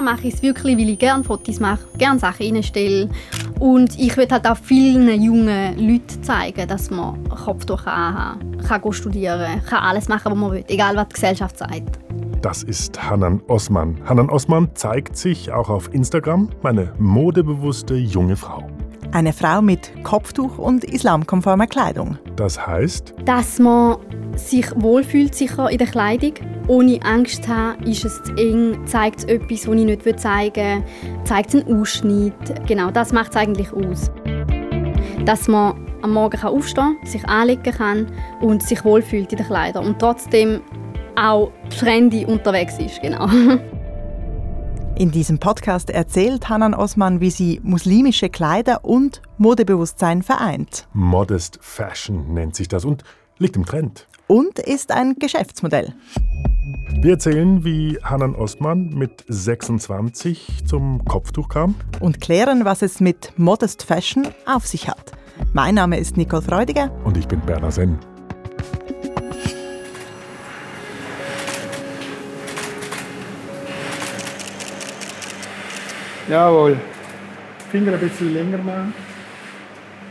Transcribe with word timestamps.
klar 0.00 0.14
mache 0.14 0.28
ich 0.28 0.34
es 0.34 0.42
wirklich, 0.42 0.76
weil 0.76 0.88
ich 0.90 0.98
gerne 0.98 1.24
Fotos 1.24 1.60
mache, 1.60 1.80
gerne 1.98 2.18
Sachen 2.18 2.54
reinstelle. 2.54 3.08
Und 3.58 3.98
ich 3.98 4.16
will 4.16 4.28
halt 4.30 4.46
auch 4.46 4.56
vielen 4.56 5.22
jungen 5.22 5.78
Leuten 5.78 6.22
zeigen, 6.22 6.66
dass 6.66 6.90
man 6.90 7.22
Kopftuch 7.28 7.86
anhaben 7.86 8.58
kann, 8.66 8.80
kann 8.80 8.92
studieren, 8.92 9.62
kann 9.68 9.82
alles 9.82 10.08
machen, 10.08 10.32
was 10.32 10.38
man 10.38 10.52
will, 10.52 10.64
egal 10.68 10.96
was 10.96 11.08
die 11.08 11.14
Gesellschaft 11.14 11.58
sagt. 11.58 11.98
Das 12.42 12.62
ist 12.62 13.02
Hanan 13.02 13.42
Osman. 13.48 13.98
Hanan 14.06 14.30
Osman 14.30 14.70
zeigt 14.74 15.16
sich 15.16 15.52
auch 15.52 15.68
auf 15.68 15.92
Instagram, 15.92 16.48
meine 16.62 16.92
modebewusste 16.98 17.94
junge 17.94 18.36
Frau. 18.36 18.64
Eine 19.12 19.32
Frau 19.32 19.60
mit 19.60 19.92
Kopftuch 20.04 20.56
und 20.56 20.84
islamkonformer 20.84 21.66
Kleidung. 21.66 22.16
Das 22.36 22.64
heißt, 22.64 23.14
dass 23.24 23.58
man 23.58 23.96
sich 24.36 24.66
wohlfühlt 24.76 25.34
sicher 25.34 25.70
in 25.70 25.78
der 25.78 25.86
Kleidung, 25.86 26.34
ohne 26.68 27.00
Angst 27.02 27.44
zu 27.44 27.54
haben, 27.54 27.82
ist 27.84 28.04
es 28.04 28.22
zu 28.22 28.34
eng, 28.36 28.86
zeigt 28.86 29.20
es 29.20 29.24
etwas, 29.24 29.68
was 29.68 29.76
ich 29.76 29.84
nicht 29.84 30.20
zeigen 30.20 30.84
will, 30.84 31.24
zeigt 31.24 31.54
es 31.54 31.64
einen 31.64 31.80
Ausschnitt. 31.80 32.66
Genau, 32.66 32.90
das 32.90 33.12
macht 33.12 33.30
es 33.30 33.36
eigentlich 33.36 33.72
aus. 33.72 34.10
Dass 35.24 35.48
man 35.48 35.86
am 36.02 36.14
Morgen 36.14 36.40
aufstehen 36.42 36.96
kann, 36.98 37.06
sich 37.06 37.28
anlegen 37.28 37.72
kann 37.72 38.06
und 38.40 38.62
sich 38.62 38.84
wohlfühlt 38.84 39.32
in 39.32 39.38
den 39.38 39.46
Kleidern 39.46 39.84
und 39.86 39.98
trotzdem 39.98 40.60
auch 41.16 41.50
trendy 41.78 42.24
unterwegs 42.24 42.78
ist. 42.78 43.02
Genau. 43.02 43.28
In 44.96 45.10
diesem 45.10 45.38
Podcast 45.38 45.88
erzählt 45.88 46.50
Hanan 46.50 46.74
Osman, 46.74 47.20
wie 47.20 47.30
sie 47.30 47.60
muslimische 47.62 48.28
Kleider 48.28 48.84
und 48.84 49.22
Modebewusstsein 49.38 50.22
vereint. 50.22 50.86
Modest 50.92 51.58
Fashion 51.62 52.34
nennt 52.34 52.54
sich 52.54 52.68
das 52.68 52.84
und 52.84 53.02
liegt 53.40 53.56
im 53.56 53.66
Trend. 53.66 54.06
Und 54.28 54.60
ist 54.60 54.92
ein 54.92 55.16
Geschäftsmodell. 55.18 55.94
Wir 57.00 57.12
erzählen, 57.12 57.64
wie 57.64 57.98
Hanan 58.02 58.34
Osman 58.34 58.90
mit 58.90 59.24
26 59.26 60.66
zum 60.66 61.04
Kopftuch 61.06 61.48
kam. 61.48 61.74
Und 61.98 62.20
klären, 62.20 62.64
was 62.64 62.82
es 62.82 63.00
mit 63.00 63.32
Modest 63.36 63.82
Fashion 63.82 64.28
auf 64.46 64.66
sich 64.66 64.88
hat. 64.88 65.12
Mein 65.52 65.76
Name 65.76 65.98
ist 65.98 66.16
Nicole 66.16 66.42
Freudiger. 66.42 66.90
Und 67.04 67.16
ich 67.16 67.26
bin 67.26 67.40
Berner 67.40 67.72
Senn. 67.72 67.98
Jawohl. 76.28 76.78
Finger 77.72 77.94
ein 77.94 78.00
bisschen 78.00 78.34
länger 78.34 78.58
machen. 78.58 78.94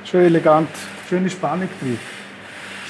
Schön 0.03 0.25
elegant, 0.25 0.69
schöne 1.07 1.29
Spannung 1.29 1.69
drin. 1.79 1.99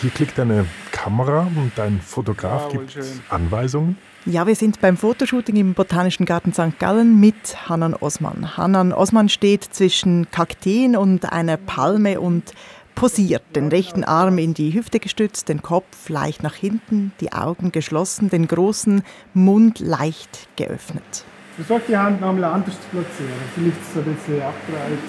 Hier 0.01 0.11
klickt 0.11 0.39
eine 0.39 0.65
Kamera 0.93 1.47
und 1.57 1.77
ein 1.77 1.99
Fotograf 1.99 2.71
Jawohl, 2.71 2.85
gibt 2.85 2.93
schön. 2.93 3.21
Anweisungen. 3.29 3.97
Ja, 4.25 4.47
wir 4.47 4.55
sind 4.55 4.79
beim 4.79 4.95
Fotoshooting 4.95 5.57
im 5.57 5.73
Botanischen 5.73 6.25
Garten 6.25 6.53
St. 6.53 6.79
Gallen 6.79 7.19
mit 7.19 7.67
Hanan 7.67 7.93
Osman. 7.93 8.55
Hanan 8.55 8.93
Osman 8.93 9.27
steht 9.27 9.65
zwischen 9.65 10.31
Kakteen 10.31 10.95
und 10.95 11.29
einer 11.33 11.57
Palme 11.57 12.21
und 12.21 12.53
posiert, 12.95 13.43
den 13.55 13.67
rechten 13.67 14.05
Arm 14.05 14.37
in 14.37 14.53
die 14.53 14.73
Hüfte 14.73 15.01
gestützt, 15.01 15.49
den 15.49 15.61
Kopf 15.61 16.07
leicht 16.07 16.43
nach 16.43 16.55
hinten, 16.55 17.11
die 17.19 17.33
Augen 17.33 17.73
geschlossen, 17.73 18.29
den 18.29 18.47
großen 18.47 19.03
Mund 19.33 19.79
leicht 19.79 20.47
geöffnet. 20.55 21.25
Versuch 21.57 21.81
die 21.89 21.97
Hand 21.97 22.21
noch 22.21 22.29
einmal 22.29 22.53
anders 22.53 22.75
zu 22.75 22.87
platzieren. 22.89 23.33
Vielleicht 23.53 23.93
so 23.93 23.99
ein 23.99 24.15
bisschen 24.15 24.41
abgereiht. 24.41 24.99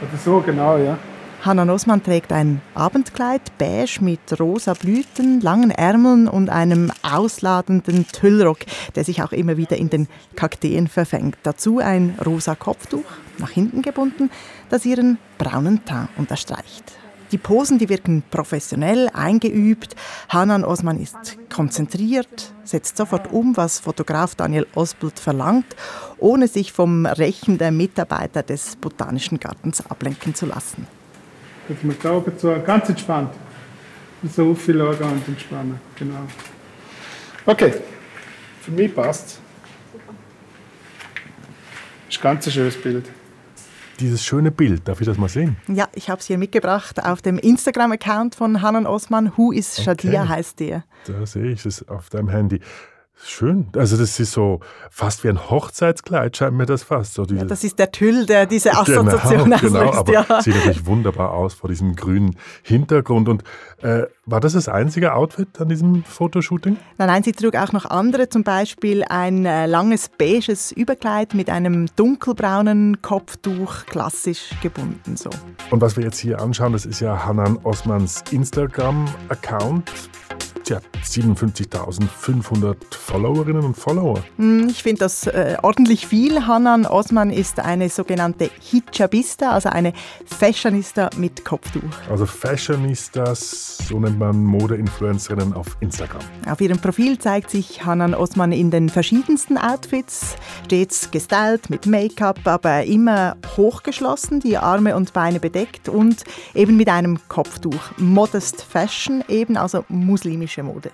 Oder 0.00 0.18
so, 0.18 0.40
genau, 0.40 0.78
ja. 0.78 0.96
Hanan 1.44 1.68
Osman 1.68 2.02
trägt 2.02 2.32
ein 2.32 2.62
Abendkleid, 2.74 3.58
beige 3.58 3.98
mit 4.00 4.40
rosa 4.40 4.72
Blüten, 4.72 5.42
langen 5.42 5.70
Ärmeln 5.70 6.26
und 6.26 6.48
einem 6.48 6.90
ausladenden 7.02 8.06
Tüllrock, 8.08 8.60
der 8.94 9.04
sich 9.04 9.22
auch 9.22 9.32
immer 9.32 9.58
wieder 9.58 9.76
in 9.76 9.90
den 9.90 10.08
Kakteen 10.36 10.88
verfängt. 10.88 11.36
Dazu 11.42 11.80
ein 11.80 12.18
rosa 12.24 12.54
Kopftuch, 12.54 13.04
nach 13.36 13.50
hinten 13.50 13.82
gebunden, 13.82 14.30
das 14.70 14.86
ihren 14.86 15.18
braunen 15.36 15.84
Teint 15.84 16.08
unterstreicht. 16.16 16.92
Die 17.30 17.36
Posen, 17.36 17.78
die 17.78 17.90
wirken 17.90 18.22
professionell, 18.30 19.10
eingeübt. 19.12 19.96
Hanan 20.30 20.64
Osman 20.64 20.98
ist 20.98 21.36
konzentriert, 21.52 22.54
setzt 22.64 22.96
sofort 22.96 23.30
um, 23.30 23.54
was 23.54 23.80
Fotograf 23.80 24.34
Daniel 24.34 24.66
Osbult 24.74 25.18
verlangt, 25.18 25.76
ohne 26.16 26.48
sich 26.48 26.72
vom 26.72 27.04
Rechen 27.04 27.58
der 27.58 27.70
Mitarbeiter 27.70 28.42
des 28.42 28.76
Botanischen 28.76 29.38
Gartens 29.38 29.84
ablenken 29.84 30.34
zu 30.34 30.46
lassen. 30.46 30.86
Jetzt 31.68 31.84
mal 31.84 31.94
die 32.02 32.08
Augen 32.08 32.38
zu. 32.38 32.60
Ganz 32.64 32.88
entspannt. 32.88 33.30
So 34.22 34.52
aufschauen 34.52 34.98
und 34.98 35.28
entspannen. 35.28 35.80
Genau. 35.96 36.20
Okay. 37.46 37.74
Für 38.62 38.70
mich 38.70 38.94
passt 38.94 39.26
es. 39.26 39.40
Ist 42.08 42.18
ein 42.18 42.22
ganz 42.22 42.50
schönes 42.52 42.80
Bild. 42.80 43.10
Dieses 44.00 44.24
schöne 44.24 44.50
Bild, 44.50 44.88
darf 44.88 45.00
ich 45.00 45.06
das 45.06 45.18
mal 45.18 45.28
sehen? 45.28 45.56
Ja, 45.68 45.88
ich 45.94 46.10
habe 46.10 46.20
es 46.20 46.26
hier 46.26 46.36
mitgebracht 46.38 47.04
auf 47.04 47.22
dem 47.22 47.38
Instagram-Account 47.38 48.34
von 48.34 48.60
Hanan 48.60 48.86
Osman. 48.86 49.32
Who 49.36 49.52
is 49.52 49.82
Shadia 49.82 50.22
Okay. 50.22 50.28
heißt 50.30 50.60
der. 50.60 50.84
Da 51.06 51.24
sehe 51.26 51.52
ich 51.52 51.64
es 51.64 51.86
auf 51.88 52.10
deinem 52.10 52.28
Handy. 52.28 52.60
Schön. 53.22 53.68
Also 53.76 53.96
das 53.96 54.18
ist 54.18 54.32
so 54.32 54.60
fast 54.90 55.24
wie 55.24 55.28
ein 55.28 55.50
Hochzeitskleid, 55.50 56.36
scheint 56.36 56.56
mir 56.56 56.66
das 56.66 56.82
fast. 56.82 57.14
So 57.14 57.24
Ja, 57.24 57.44
das 57.44 57.64
ist 57.64 57.78
der 57.78 57.90
Tüll, 57.92 58.26
der 58.26 58.46
diese 58.46 58.72
Assoziation 58.72 59.44
genau, 59.44 59.56
genau, 59.60 59.80
auslöst. 59.84 59.98
aber 59.98 60.12
ja. 60.12 60.42
sieht 60.42 60.54
natürlich 60.56 60.86
wunderbar 60.86 61.32
aus 61.32 61.54
vor 61.54 61.70
diesem 61.70 61.94
grünen 61.96 62.36
Hintergrund. 62.62 63.28
Und 63.28 63.44
äh, 63.82 64.04
war 64.26 64.40
das 64.40 64.54
das 64.54 64.68
einzige 64.68 65.14
Outfit 65.14 65.60
an 65.60 65.68
diesem 65.68 66.04
Fotoshooting? 66.04 66.76
Nein, 66.98 67.08
nein, 67.08 67.22
sie 67.22 67.32
trug 67.32 67.56
auch 67.56 67.72
noch 67.72 67.86
andere, 67.86 68.28
zum 68.28 68.42
Beispiel 68.42 69.04
ein 69.08 69.46
äh, 69.46 69.66
langes 69.66 70.08
beiges 70.08 70.72
Überkleid 70.72 71.34
mit 71.34 71.48
einem 71.50 71.86
dunkelbraunen 71.96 73.00
Kopftuch, 73.00 73.86
klassisch 73.86 74.50
gebunden. 74.60 75.16
So. 75.16 75.30
Und 75.70 75.80
was 75.80 75.96
wir 75.96 76.04
jetzt 76.04 76.18
hier 76.18 76.40
anschauen, 76.40 76.72
das 76.72 76.84
ist 76.84 77.00
ja 77.00 77.24
Hanan 77.24 77.58
Osmans 77.62 78.24
Instagram-Account. 78.30 79.90
Hat 80.70 80.82
57.500 81.04 82.76
Followerinnen 82.90 83.64
und 83.64 83.76
Follower. 83.76 84.22
Hm, 84.38 84.68
Ich 84.68 84.82
finde 84.82 85.00
das 85.00 85.26
äh, 85.26 85.56
ordentlich 85.62 86.06
viel. 86.06 86.46
Hanan 86.46 86.86
Osman 86.86 87.30
ist 87.30 87.60
eine 87.60 87.88
sogenannte 87.88 88.50
Hijabista, 88.60 89.50
also 89.50 89.68
eine 89.68 89.92
Fashionista 90.26 91.10
mit 91.16 91.44
Kopftuch. 91.44 91.82
Also 92.10 92.26
Fashionistas, 92.26 93.78
so 93.88 94.00
nennt 94.00 94.18
man 94.18 94.42
Mode-Influencerinnen 94.44 95.52
auf 95.52 95.76
Instagram. 95.80 96.22
Auf 96.48 96.60
ihrem 96.60 96.78
Profil 96.78 97.18
zeigt 97.18 97.50
sich 97.50 97.84
Hanan 97.84 98.14
Osman 98.14 98.52
in 98.52 98.70
den 98.70 98.88
verschiedensten 98.88 99.58
Outfits, 99.58 100.36
stets 100.64 101.10
gestylt 101.10 101.68
mit 101.70 101.86
Make-up, 101.86 102.40
aber 102.44 102.84
immer 102.84 103.36
hochgeschlossen, 103.56 104.40
die 104.40 104.56
Arme 104.56 104.96
und 104.96 105.12
Beine 105.12 105.40
bedeckt 105.40 105.88
und 105.88 106.24
eben 106.54 106.76
mit 106.76 106.88
einem 106.88 107.18
Kopftuch. 107.28 107.92
Modest 107.98 108.62
Fashion 108.62 109.22
eben, 109.28 109.56
also 109.56 109.84
muslimische 110.54 110.62
Mode. 110.62 110.90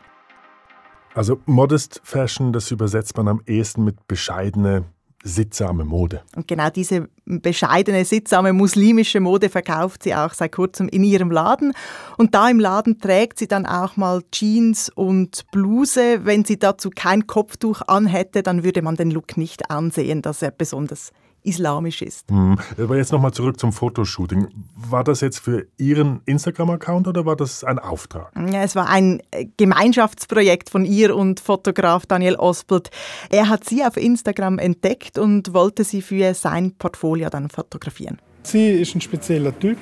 Also 1.15 1.41
Modest 1.47 2.01
Fashion, 2.05 2.53
das 2.53 2.71
übersetzt 2.71 3.17
man 3.17 3.29
am 3.29 3.43
ehesten 3.47 3.85
mit 3.85 4.07
bescheidene, 4.07 4.85
sittsame 5.23 5.85
Mode. 5.85 6.23
Und 6.37 6.47
genau 6.47 6.71
diese 6.71 7.09
bescheidene, 7.27 8.05
sittsame 8.05 8.53
muslimische 8.53 9.21
Mode 9.21 9.51
verkauft 9.51 10.05
sie 10.05 10.15
auch 10.15 10.33
seit 10.33 10.53
kurzem 10.53 10.89
in 10.89 11.03
ihrem 11.03 11.31
Laden. 11.31 11.73
Und 12.17 12.35
da 12.35 12.49
im 12.49 12.61
Laden 12.61 13.01
trägt 13.01 13.39
sie 13.39 13.49
dann 13.49 13.67
auch 13.67 13.97
mal 13.97 14.23
Jeans 14.31 14.89
und 14.89 15.51
Bluse. 15.51 16.25
Wenn 16.25 16.45
sie 16.45 16.59
dazu 16.59 16.91
kein 16.95 17.27
Kopftuch 17.27 17.83
anhätte, 17.87 18.43
dann 18.43 18.63
würde 18.63 18.81
man 18.81 18.97
den 18.97 19.11
Look 19.11 19.37
nicht 19.37 19.71
ansehen, 19.71 20.23
dass 20.23 20.43
er 20.43 20.53
besonders 20.53 21.13
islamisch 21.43 22.03
ist. 22.03 22.29
Hm. 22.31 22.59
Aber 22.79 22.97
jetzt 22.97 23.13
nochmal 23.13 23.33
zurück 23.33 23.59
zum 23.59 23.73
Fotoshooting. 23.73 24.49
War 24.75 25.05
das 25.05 25.21
jetzt 25.21 25.39
für 25.39 25.67
Ihren 25.79 26.21
Instagram-Account 26.27 27.09
oder 27.09 27.27
war 27.27 27.37
das 27.37 27.65
ein 27.65 27.79
Auftrag? 27.79 28.33
Ja, 28.37 28.63
es 28.63 28.77
war 28.77 28.89
ein 28.89 29.23
äh, 29.31 29.47
Gemeinschaftsprojekt 29.57 30.71
von 30.71 30.85
ihr 30.85 31.17
und 31.17 31.41
Fotograf 31.41 32.07
Daniel 32.07 32.37
Ospelt. 32.37 32.91
Er 33.31 33.49
hat 33.49 33.65
sie 33.65 33.85
auf 33.85 33.97
Instagram 33.97 34.59
entdeckt 34.59 35.19
und 35.19 35.55
wollte 35.55 35.85
sie 35.85 36.03
für 36.03 36.35
sein 36.35 36.75
Portfolio 36.79 37.31
dann 37.31 37.51
fotografieren. 37.51 38.19
Sie 38.43 38.71
ist 38.71 38.95
ein 38.95 39.01
spezieller 39.01 39.59
Typ, 39.59 39.79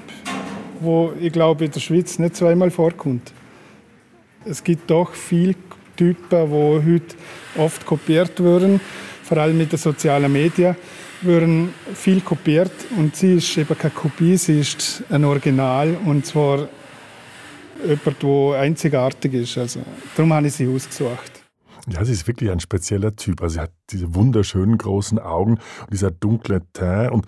wo 0.81 1.13
ich 1.21 1.33
glaube 1.33 1.65
in 1.65 1.71
der 1.71 1.81
Schweiz 1.81 2.19
nicht 2.19 2.37
zweimal 2.37 2.71
vorkommt. 2.71 3.33
Es 4.45 4.65
gibt 4.65 4.91
doch 4.91 5.13
viele 5.13 5.55
Typen, 5.97 6.25
die 6.31 6.93
heute 6.93 7.17
oft 7.57 7.85
kopiert 7.85 8.43
werden, 8.43 8.81
vor 9.29 9.37
allem 9.39 9.59
mit 9.59 9.71
den 9.71 9.79
sozialen 9.79 10.33
Medien 10.33 10.75
werden 11.21 11.75
viel 11.95 12.21
kopiert 12.23 12.73
und 12.97 13.15
sie 13.15 13.35
ist 13.35 13.57
eben 13.59 13.77
keine 13.77 13.93
Kopie, 13.93 14.37
sie 14.37 14.61
ist 14.61 15.03
ein 15.11 15.25
Original 15.25 15.97
und 16.07 16.25
zwar 16.25 16.69
jemand, 17.85 18.23
der 18.23 18.61
einzigartig 18.61 19.35
ist. 19.35 19.59
Also, 19.59 19.81
darum 20.17 20.33
habe 20.33 20.47
ich 20.47 20.55
sie 20.55 20.67
ausgesucht. 20.67 21.43
Ja, 21.89 22.05
sie 22.05 22.13
ist 22.13 22.27
wirklich 22.27 22.51
ein 22.51 22.61
spezieller 22.61 23.15
Typ. 23.17 23.43
Also 23.43 23.55
sie 23.55 23.61
hat 23.61 23.73
diese 23.91 24.15
wunderschönen 24.15 24.77
großen 24.79 25.19
Augen 25.19 25.59
und 25.83 25.93
dieser 25.93 26.11
dunkle 26.11 26.63
Teint. 26.73 27.13
Und 27.13 27.27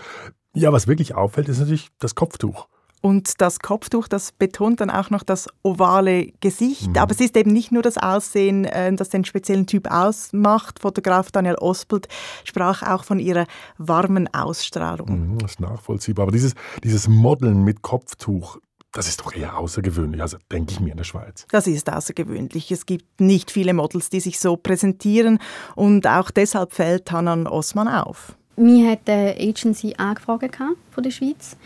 ja, 0.55 0.73
was 0.73 0.87
wirklich 0.87 1.15
auffällt, 1.15 1.49
ist 1.49 1.61
natürlich 1.61 1.89
das 1.99 2.15
Kopftuch. 2.15 2.69
Und 3.03 3.41
das 3.41 3.61
Kopftuch, 3.61 4.09
das 4.09 4.33
betont 4.33 4.81
dann 4.81 4.91
auch 4.91 5.09
noch 5.11 5.23
das 5.23 5.49
ovale 5.63 6.33
Gesicht. 6.41 6.89
Mhm. 6.89 6.99
Aber 6.99 7.13
es 7.13 7.21
ist 7.21 7.37
eben 7.37 7.53
nicht 7.53 7.73
nur 7.73 7.83
das 7.83 7.97
Aussehen, 7.97 8.65
äh, 8.67 8.93
das 8.95 9.09
den 9.09 9.25
speziellen 9.25 9.67
Typ 9.67 9.91
ausmacht. 9.91 10.81
Fotograf 10.81 11.31
Daniel 11.31 11.57
Ospelt 11.57 12.09
sprach 12.45 12.83
auch 12.83 13.05
von 13.05 13.19
ihrer 13.19 13.47
warmen 13.79 14.33
Ausstrahlung. 14.35 15.33
Mhm, 15.33 15.39
das 15.39 15.53
ist 15.53 15.61
nachvollziehbar. 15.61 16.25
Aber 16.25 16.33
dieses, 16.33 16.55
dieses 16.85 17.09
Modeln 17.09 17.65
mit 17.65 17.81
Kopftuch, 17.81 18.59
das 18.93 19.09
ist 19.09 19.21
doch 19.21 19.33
eher 19.33 19.57
außergewöhnlich, 19.57 20.21
also 20.21 20.37
denke 20.51 20.73
ich 20.73 20.81
mir 20.81 20.91
in 20.91 20.97
der 20.97 21.05
Schweiz. 21.05 21.47
Das 21.51 21.67
ist 21.67 21.91
außergewöhnlich. 21.91 22.71
Es 22.71 22.87
gibt 22.87 23.21
nicht 23.21 23.51
viele 23.51 23.73
Models, 23.73 24.11
die 24.11 24.21
sich 24.21 24.39
so 24.39 24.57
präsentieren 24.57 25.39
und 25.77 26.07
auch 26.07 26.31
deshalb 26.31 26.75
fällt 26.75 27.11
Hanan 27.13 27.47
Osman 27.47 27.89
auf. 27.89 28.37
Mir 28.57 28.91
hat 28.91 29.09
die 29.09 29.49
Agency 29.49 29.95
angefragt 29.97 30.59
von 30.91 31.03
der 31.03 31.11
Schweiz 31.11 31.57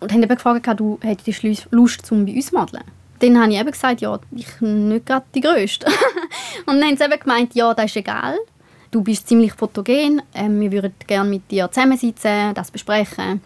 und 0.00 0.12
haben 0.12 0.22
eben 0.22 0.34
gefragt, 0.34 0.68
du 0.78 0.98
hättest 1.02 1.70
Lust, 1.70 2.12
um 2.12 2.26
bei 2.26 2.32
uns 2.32 2.46
zu 2.46 2.56
modeln. 2.56 2.84
Dann 3.20 3.40
habe 3.40 3.52
ich 3.52 3.60
eben 3.60 3.70
gesagt, 3.70 4.00
ja, 4.00 4.18
ich 4.32 4.46
bin 4.58 4.88
nicht 4.88 5.06
gerade 5.06 5.24
die 5.34 5.40
Größte. 5.40 5.86
und 6.66 6.80
dann 6.80 6.84
haben 6.84 6.96
sie 6.96 7.04
eben 7.04 7.20
gemeint, 7.20 7.54
ja, 7.54 7.72
das 7.72 7.86
ist 7.86 7.96
egal. 7.96 8.36
Du 8.90 9.02
bist 9.02 9.26
ziemlich 9.26 9.52
fotogen, 9.52 10.22
ähm, 10.34 10.60
wir 10.60 10.70
würden 10.70 10.94
gerne 11.06 11.28
mit 11.28 11.50
dir 11.50 11.70
zusammensitzen, 11.70 12.54
das 12.54 12.70
besprechen. 12.70 13.40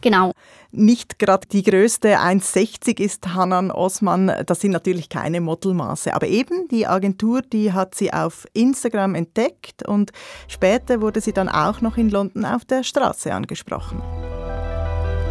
Genau. 0.00 0.32
Nicht 0.70 1.18
gerade 1.18 1.46
die 1.48 1.62
größte 1.62 2.18
1,60 2.18 3.00
ist 3.00 3.34
Hanan 3.34 3.70
Osman. 3.70 4.32
Das 4.44 4.60
sind 4.60 4.72
natürlich 4.72 5.08
keine 5.08 5.40
Modelmaße. 5.40 6.14
Aber 6.14 6.26
eben 6.26 6.68
die 6.68 6.86
Agentur, 6.86 7.40
die 7.40 7.72
hat 7.72 7.94
sie 7.94 8.12
auf 8.12 8.46
Instagram 8.52 9.14
entdeckt 9.14 9.86
und 9.88 10.12
später 10.46 11.00
wurde 11.00 11.20
sie 11.20 11.32
dann 11.32 11.48
auch 11.48 11.80
noch 11.80 11.96
in 11.96 12.10
London 12.10 12.44
auf 12.44 12.64
der 12.66 12.82
Straße 12.82 13.32
angesprochen. 13.32 14.02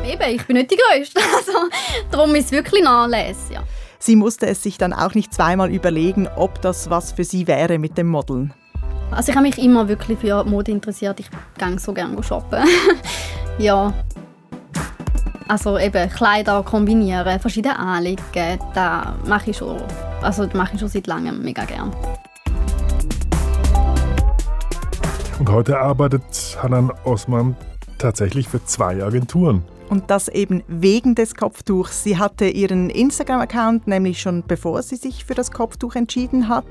Eben, 0.08 0.36
ich 0.36 0.46
bin 0.46 0.56
nicht 0.56 0.72
die 0.72 0.78
Größte. 0.78 1.20
Also, 1.38 1.70
darum 2.12 2.34
ist 2.36 2.46
es 2.46 2.52
wirklich 2.52 2.88
Anlass, 2.88 3.50
ja. 3.52 3.64
Sie 4.00 4.16
musste 4.16 4.48
es 4.48 4.64
sich 4.64 4.78
dann 4.78 4.94
auch 4.94 5.14
nicht 5.14 5.34
zweimal 5.34 5.72
überlegen, 5.72 6.28
ob 6.36 6.62
das 6.62 6.90
was 6.90 7.12
für 7.12 7.24
sie 7.24 7.48
wäre 7.48 7.78
mit 7.78 7.98
dem 7.98 8.08
Modeln. 8.08 8.54
Also 9.12 9.32
ich 9.32 9.36
habe 9.36 9.48
mich 9.48 9.58
immer 9.58 9.88
wirklich 9.88 10.20
für 10.20 10.44
Mode 10.44 10.72
interessiert. 10.72 11.20
Ich 11.20 11.30
gehe 11.58 11.80
so 11.80 11.94
gerne 11.94 12.22
shoppen. 12.22 12.64
ja. 13.58 13.94
Also 15.48 15.78
eben 15.80 16.10
Kleider 16.10 16.62
kombinieren, 16.64 17.40
verschiedene 17.40 17.80
anlegen, 17.80 18.22
das 18.74 19.08
mache 19.26 19.52
ich 19.52 19.58
schon, 19.58 19.82
also 20.22 20.46
das 20.46 20.54
mache 20.54 20.74
ich 20.74 20.80
schon 20.82 20.90
seit 20.90 21.08
langem 21.08 21.42
mega 21.42 21.64
gern. 21.64 21.96
Und 25.40 25.50
heute 25.50 25.80
arbeitet 25.80 26.58
Hanan 26.62 26.92
Osman 27.06 27.56
tatsächlich 27.98 28.50
für 28.50 28.64
zwei 28.66 29.02
Agenturen. 29.02 29.64
Und 29.90 30.10
das 30.10 30.28
eben 30.28 30.64
wegen 30.68 31.16
des 31.16 31.36
Kopftuchs. 31.36 32.04
Sie 32.04 32.18
hatte 32.18 32.48
ihren 32.48 32.90
Instagram-Account 32.90 33.88
nämlich 33.88 34.22
schon 34.22 34.44
bevor 34.46 34.82
sie 34.82 34.96
sich 34.96 35.26
für 35.26 35.34
das 35.34 35.52
Kopftuch 35.52 35.96
entschieden 35.96 36.50
hat. 36.50 36.66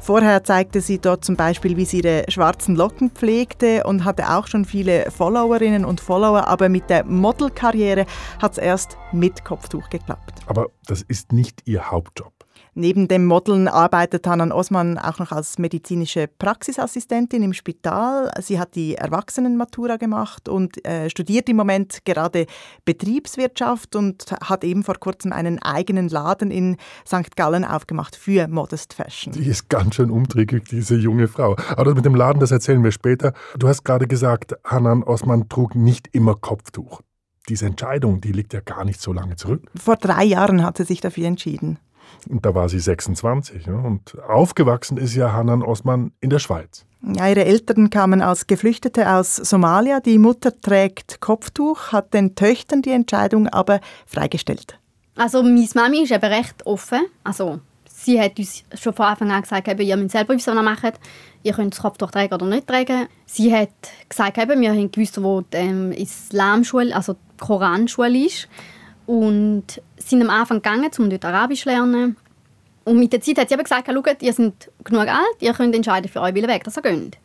Vorher 0.00 0.44
zeigte 0.44 0.80
sie 0.80 0.98
dort 0.98 1.24
zum 1.24 1.36
Beispiel, 1.36 1.76
wie 1.76 1.84
sie 1.84 1.98
ihre 1.98 2.24
schwarzen 2.28 2.76
Locken 2.76 3.10
pflegte 3.10 3.84
und 3.84 4.04
hatte 4.04 4.30
auch 4.30 4.46
schon 4.46 4.64
viele 4.64 5.10
Followerinnen 5.10 5.84
und 5.84 6.00
Follower. 6.00 6.46
Aber 6.46 6.68
mit 6.68 6.90
der 6.90 7.04
Modelkarriere 7.04 8.06
hat 8.40 8.52
es 8.52 8.58
erst 8.58 8.96
mit 9.12 9.44
Kopftuch 9.44 9.88
geklappt. 9.90 10.40
Aber 10.46 10.66
das 10.86 11.02
ist 11.02 11.32
nicht 11.32 11.62
ihr 11.66 11.90
Hauptjob. 11.90 12.37
Neben 12.78 13.08
dem 13.08 13.26
Modeln 13.26 13.66
arbeitet 13.66 14.24
Hanan 14.28 14.52
Osman 14.52 14.98
auch 14.98 15.18
noch 15.18 15.32
als 15.32 15.58
medizinische 15.58 16.28
Praxisassistentin 16.28 17.42
im 17.42 17.52
Spital. 17.52 18.30
Sie 18.40 18.60
hat 18.60 18.76
die 18.76 18.94
Erwachsenenmatura 18.94 19.96
gemacht 19.96 20.48
und 20.48 20.86
äh, 20.86 21.10
studiert 21.10 21.48
im 21.48 21.56
Moment 21.56 22.04
gerade 22.04 22.46
Betriebswirtschaft 22.84 23.96
und 23.96 24.30
hat 24.44 24.62
eben 24.62 24.84
vor 24.84 24.94
kurzem 24.94 25.32
einen 25.32 25.60
eigenen 25.60 26.08
Laden 26.08 26.52
in 26.52 26.76
St. 27.04 27.34
Gallen 27.34 27.64
aufgemacht 27.64 28.14
für 28.14 28.46
Modest 28.46 28.94
Fashion. 28.94 29.32
Die 29.32 29.48
ist 29.48 29.68
ganz 29.68 29.96
schön 29.96 30.12
umtriebig, 30.12 30.68
diese 30.70 30.94
junge 30.94 31.26
Frau. 31.26 31.56
Aber 31.70 31.86
das 31.86 31.96
mit 31.96 32.04
dem 32.04 32.14
Laden, 32.14 32.38
das 32.38 32.52
erzählen 32.52 32.84
wir 32.84 32.92
später. 32.92 33.32
Du 33.58 33.66
hast 33.66 33.82
gerade 33.82 34.06
gesagt, 34.06 34.54
Hanan 34.62 35.02
Osman 35.02 35.48
trug 35.48 35.74
nicht 35.74 36.14
immer 36.14 36.36
Kopftuch. 36.36 37.00
Diese 37.48 37.66
Entscheidung, 37.66 38.20
die 38.20 38.30
liegt 38.30 38.52
ja 38.52 38.60
gar 38.60 38.84
nicht 38.84 39.00
so 39.00 39.12
lange 39.12 39.34
zurück. 39.34 39.62
Vor 39.74 39.96
drei 39.96 40.22
Jahren 40.22 40.62
hat 40.62 40.76
sie 40.76 40.84
sich 40.84 41.00
dafür 41.00 41.26
entschieden. 41.26 41.80
Und 42.28 42.44
da 42.44 42.54
war 42.54 42.68
sie 42.68 42.80
26. 42.80 43.66
Ja, 43.66 43.74
und 43.74 44.18
aufgewachsen 44.28 44.96
ist 44.96 45.14
ja 45.14 45.32
Hanan 45.32 45.62
Osman 45.62 46.12
in 46.20 46.30
der 46.30 46.38
Schweiz. 46.38 46.84
Ja, 47.02 47.28
ihre 47.28 47.44
Eltern 47.44 47.90
kamen 47.90 48.22
als 48.22 48.46
Geflüchtete 48.46 49.10
aus 49.10 49.36
Somalia. 49.36 50.00
Die 50.00 50.18
Mutter 50.18 50.58
trägt 50.60 51.20
Kopftuch, 51.20 51.92
hat 51.92 52.12
den 52.12 52.34
Töchtern 52.34 52.82
die 52.82 52.90
Entscheidung 52.90 53.46
aber 53.48 53.80
freigestellt. 54.06 54.78
Also 55.16 55.42
meine 55.42 55.68
Mami 55.74 56.02
ist 56.02 56.12
eben 56.12 56.24
recht 56.24 56.66
offen. 56.66 57.06
Also 57.22 57.60
sie 57.86 58.20
hat 58.20 58.38
uns 58.38 58.64
schon 58.74 58.94
von 58.94 59.06
Anfang 59.06 59.30
an 59.30 59.42
gesagt, 59.42 59.68
eben, 59.68 59.80
ihr 59.80 59.96
müsst 59.96 60.12
selber 60.12 60.34
wissen, 60.34 60.54
was 60.54 60.56
ihr 60.56 60.62
macht. 60.62 61.00
Ihr 61.44 61.52
könnt 61.52 61.74
das 61.74 61.82
Kopftuch 61.82 62.10
tragen 62.10 62.34
oder 62.34 62.46
nicht 62.46 62.66
tragen. 62.66 63.06
Sie 63.26 63.54
hat 63.54 63.70
gesagt, 64.08 64.38
eben, 64.38 64.60
wir 64.60 64.70
haben 64.70 64.90
gewusst, 64.90 65.22
wo 65.22 65.40
die 65.40 65.56
ähm, 65.56 65.92
Islamschule, 65.92 66.94
also 66.94 67.12
die 67.12 67.44
Koranschule 67.44 68.26
ist 68.26 68.48
und 69.08 69.80
sind 69.96 70.20
am 70.20 70.28
Anfang 70.28 70.58
gegangen, 70.58 70.90
um 70.98 71.08
dort 71.08 71.24
Arabisch 71.24 71.62
zu 71.62 71.70
lernen. 71.70 72.16
Und 72.84 72.98
mit 72.98 73.12
der 73.12 73.22
Zeit 73.22 73.38
hat 73.38 73.48
sie 73.48 73.54
eben 73.54 73.64
gesagt, 73.64 73.88
schaut, 73.88 74.22
ihr 74.22 74.32
seid 74.32 74.70
genug 74.84 75.08
alt, 75.08 75.36
ihr 75.40 75.54
könnt 75.54 75.74
entscheiden 75.74 76.10
für 76.10 76.20
euch, 76.20 76.34
welchen 76.34 76.48
Weg 76.48 76.64
dass 76.64 76.76
ihr 76.76 76.82
geht. 76.82 77.18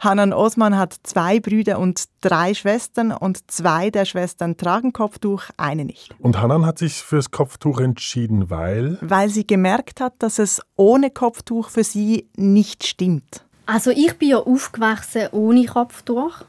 Hanan 0.00 0.32
Osman 0.32 0.76
hat 0.76 0.96
zwei 1.04 1.38
Brüder 1.40 1.78
und 1.78 2.04
drei 2.20 2.54
Schwestern 2.54 3.12
und 3.12 3.50
zwei 3.50 3.90
der 3.90 4.04
Schwestern 4.04 4.56
tragen 4.56 4.92
Kopftuch, 4.92 5.44
eine 5.56 5.84
nicht. 5.84 6.14
Und 6.18 6.40
Hanan 6.40 6.66
hat 6.66 6.78
sich 6.78 6.94
fürs 6.94 7.30
Kopftuch 7.30 7.80
entschieden, 7.80 8.50
weil? 8.50 8.98
Weil 9.00 9.28
sie 9.28 9.46
gemerkt 9.46 10.00
hat, 10.00 10.14
dass 10.18 10.38
es 10.40 10.60
ohne 10.76 11.10
Kopftuch 11.10 11.68
für 11.68 11.84
sie 11.84 12.28
nicht 12.36 12.84
stimmt. 12.84 13.44
Also 13.66 13.90
ich 13.90 14.16
bin 14.18 14.30
ja 14.30 14.38
aufgewachsen 14.38 15.28
ohne 15.32 15.66
Kopftuch. 15.66 16.42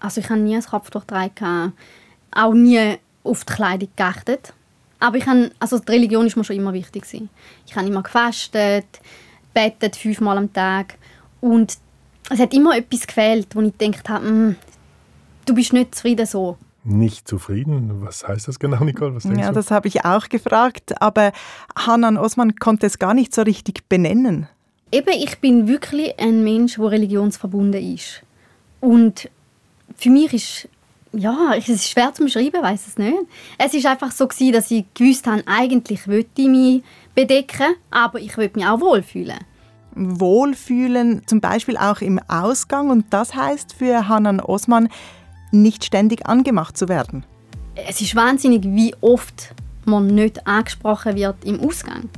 Also 0.00 0.20
ich 0.20 0.30
habe 0.30 0.40
nie 0.40 0.56
ein 0.56 0.62
Kopftuch 0.62 1.06
getragen, 1.06 1.74
auch 2.32 2.54
nie 2.54 2.98
auf 3.24 3.44
die 3.44 3.52
Kleidung 3.52 3.88
geachtet. 3.96 4.52
Aber 4.98 5.16
ich 5.16 5.26
habe, 5.26 5.50
also 5.58 5.78
die 5.78 5.90
Religion 5.90 6.26
ist 6.26 6.36
mir 6.36 6.44
schon 6.44 6.56
immer 6.56 6.72
wichtig 6.72 7.02
gewesen. 7.02 7.28
Ich 7.66 7.74
habe 7.74 7.86
immer 7.86 8.02
gefastet, 8.02 8.86
betet 9.52 9.96
fünfmal 9.96 10.38
am 10.38 10.52
Tag 10.52 10.94
und 11.40 11.76
es 12.30 12.38
hat 12.38 12.54
immer 12.54 12.76
etwas 12.76 13.06
gefehlt, 13.06 13.48
wo 13.54 13.60
ich 13.62 13.76
gedacht 13.76 14.08
habe, 14.08 14.30
mm, 14.30 14.56
du 15.44 15.54
bist 15.54 15.72
nicht 15.72 15.94
zufrieden 15.94 16.26
so. 16.26 16.56
Nicht 16.84 17.28
zufrieden? 17.28 18.02
Was 18.04 18.26
heißt 18.26 18.48
das 18.48 18.58
genau, 18.58 18.82
Nicole? 18.82 19.14
Was 19.14 19.24
ja, 19.24 19.48
du? 19.48 19.52
das 19.52 19.70
habe 19.70 19.88
ich 19.88 20.04
auch 20.04 20.28
gefragt. 20.28 21.00
Aber 21.00 21.32
Hanan 21.76 22.16
Osman 22.16 22.56
konnte 22.56 22.86
es 22.86 22.98
gar 22.98 23.14
nicht 23.14 23.34
so 23.34 23.42
richtig 23.42 23.88
benennen. 23.88 24.48
Eben, 24.90 25.14
ich 25.14 25.38
bin 25.38 25.68
wirklich 25.68 26.18
ein 26.18 26.42
Mensch, 26.42 26.76
der 26.76 26.90
religionsverbunden 26.90 27.94
ist. 27.94 28.22
Und 28.80 29.30
für 29.96 30.10
mich 30.10 30.32
ist 30.32 30.68
ja, 31.12 31.54
es 31.56 31.68
ist 31.68 31.88
schwer 31.88 32.12
zu 32.14 32.24
beschreiben, 32.24 32.62
weiß 32.62 32.86
es 32.86 32.98
nicht. 32.98 33.16
Es 33.58 33.74
ist 33.74 33.86
einfach 33.86 34.10
so 34.10 34.26
gewesen, 34.26 34.52
dass 34.52 34.70
ich 34.70 34.84
gewusst 34.94 35.26
habe, 35.26 35.42
eigentlich 35.46 36.08
wollte 36.08 36.42
ich 36.42 36.48
mich 36.48 36.82
bedecken, 37.14 37.74
aber 37.90 38.20
ich 38.20 38.36
wollte 38.36 38.58
mich 38.58 38.66
auch 38.66 38.80
wohlfühlen. 38.80 39.38
Wohlfühlen, 39.94 41.26
zum 41.26 41.40
Beispiel 41.40 41.76
auch 41.76 42.00
im 42.00 42.18
Ausgang, 42.28 42.88
und 42.88 43.06
das 43.10 43.34
heißt 43.34 43.74
für 43.74 44.08
Hanan 44.08 44.40
Osman, 44.40 44.88
nicht 45.50 45.84
ständig 45.84 46.26
angemacht 46.26 46.78
zu 46.78 46.88
werden. 46.88 47.24
Es 47.74 48.00
ist 48.00 48.16
wahnsinnig, 48.16 48.62
wie 48.64 48.94
oft 49.02 49.54
man 49.84 50.06
nicht 50.06 50.46
angesprochen 50.46 51.16
wird 51.16 51.44
im 51.44 51.60
Ausgang 51.60 52.08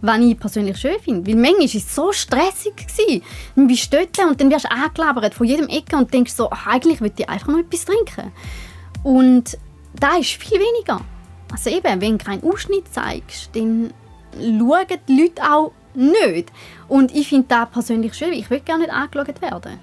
was 0.00 0.18
ich 0.20 0.38
persönlich 0.38 0.76
schön 0.76 0.98
finde. 1.00 1.26
Weil 1.26 1.36
manchmal 1.36 1.60
war 1.60 1.74
es 1.74 1.94
so 1.94 2.12
stressig. 2.12 2.76
Gewesen. 2.76 3.22
Dann 3.56 3.66
bist 3.66 3.92
du 3.92 3.96
dort 3.96 4.30
und 4.30 4.40
dann 4.40 4.50
wirst 4.50 4.64
du 4.64 4.70
angelabert 4.70 5.34
von 5.34 5.46
jedem 5.46 5.68
Ecke 5.68 5.96
und 5.96 6.12
denkst 6.12 6.32
so, 6.32 6.50
ach, 6.50 6.66
eigentlich 6.66 7.00
würde 7.00 7.14
ich 7.18 7.28
einfach 7.28 7.48
noch 7.48 7.58
etwas 7.58 7.84
trinken. 7.84 8.32
Und 9.02 9.58
da 9.98 10.16
ist 10.16 10.30
viel 10.30 10.58
weniger. 10.58 11.00
Also 11.50 11.70
eben, 11.70 12.00
wenn 12.00 12.18
du 12.18 12.24
keinen 12.24 12.42
Ausschnitt 12.42 12.92
zeigst, 12.92 13.50
dann 13.54 13.92
schauen 14.34 14.98
die 15.08 15.20
Leute 15.20 15.42
auch 15.42 15.72
nicht. 15.94 16.52
Und 16.88 17.14
ich 17.14 17.28
finde 17.28 17.46
das 17.48 17.70
persönlich 17.70 18.14
schön, 18.14 18.32
ich 18.32 18.50
will 18.50 18.60
gerne 18.60 18.84
nicht 18.84 18.92
angeschaut 18.92 19.40
werden. 19.40 19.78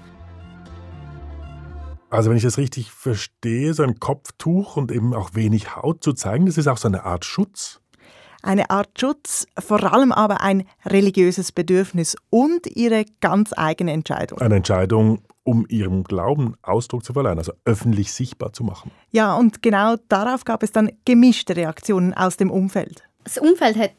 Also 2.08 2.30
wenn 2.30 2.36
ich 2.36 2.44
das 2.44 2.56
richtig 2.56 2.92
verstehe, 2.92 3.74
so 3.74 3.82
ein 3.82 3.98
Kopftuch 3.98 4.76
und 4.76 4.92
eben 4.92 5.12
auch 5.12 5.34
wenig 5.34 5.74
Haut 5.74 6.04
zu 6.04 6.12
zeigen, 6.12 6.46
das 6.46 6.56
ist 6.56 6.68
auch 6.68 6.78
so 6.78 6.88
eine 6.88 7.04
Art 7.04 7.24
Schutz 7.24 7.80
eine 8.46 8.70
Art 8.70 8.98
Schutz, 8.98 9.46
vor 9.58 9.92
allem 9.92 10.12
aber 10.12 10.40
ein 10.40 10.64
religiöses 10.84 11.52
Bedürfnis 11.52 12.16
und 12.30 12.66
ihre 12.66 13.04
ganz 13.20 13.52
eigene 13.56 13.92
Entscheidung. 13.92 14.38
Eine 14.38 14.56
Entscheidung, 14.56 15.22
um 15.42 15.66
ihrem 15.68 16.04
Glauben 16.04 16.54
Ausdruck 16.62 17.04
zu 17.04 17.12
verleihen, 17.12 17.38
also 17.38 17.52
öffentlich 17.64 18.12
sichtbar 18.12 18.52
zu 18.52 18.64
machen. 18.64 18.90
Ja, 19.10 19.34
und 19.34 19.62
genau 19.62 19.96
darauf 20.08 20.44
gab 20.44 20.62
es 20.62 20.72
dann 20.72 20.90
gemischte 21.04 21.56
Reaktionen 21.56 22.14
aus 22.14 22.36
dem 22.36 22.50
Umfeld. 22.50 23.02
Das 23.24 23.38
Umfeld 23.38 23.76
hat 23.76 23.92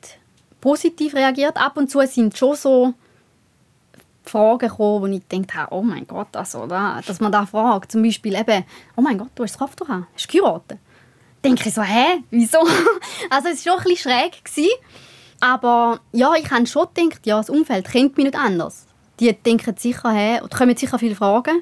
positiv 0.62 1.13
reagiert. 1.13 1.58
Ab 1.58 1.77
und 1.77 1.89
zu 1.89 2.01
sind 2.08 2.38
schon 2.38 2.56
so 2.56 2.94
Fragen 4.24 4.60
gekommen, 4.60 5.01
wo 5.01 5.06
ich 5.08 5.27
gedacht 5.27 5.72
oh 5.72 5.82
mein 5.82 6.06
Gott, 6.06 6.36
also, 6.36 6.68
dass 6.68 7.20
man 7.20 7.32
da 7.32 7.46
fragt, 7.46 7.92
zum 7.92 8.04
Beispiel 8.04 8.36
eben, 8.36 8.66
oh 8.96 9.01
mein 9.01 9.18
Gott, 9.18 9.30
du 9.36 9.44
hast 9.44 9.54
das 9.54 9.60
Kopftuch 9.60 9.89
an, 9.89 10.08
hast 10.13 10.34
du 10.34 10.38
geheiratet? 10.38 10.80
Denke 11.48 11.70
ich 11.70 11.75
so, 11.75 11.82
hä, 11.82 12.24
wieso? 12.30 12.60
Also 13.30 13.50
es 13.50 13.66
war 13.66 13.80
schon 13.82 13.92
ein 13.92 13.98
schräg. 13.98 14.44
Gewesen. 14.44 14.70
Aber 15.39 16.00
ja, 16.12 16.34
ich 16.36 16.50
habe 16.51 16.66
schon 16.66 16.88
gedacht, 16.94 17.25
ja, 17.25 17.38
das 17.38 17.50
Umfeld 17.50 17.89
kennt 17.89 18.18
mich 18.18 18.25
nicht 18.25 18.38
anders. 18.38 18.86
Die 19.20 19.32
denken 19.34 19.75
sicher, 19.77 20.12
hä, 20.12 20.42
und 20.42 20.54
kommen 20.54 20.75
sicher 20.75 21.00
viele 21.00 21.16
Fragen. 21.16 21.62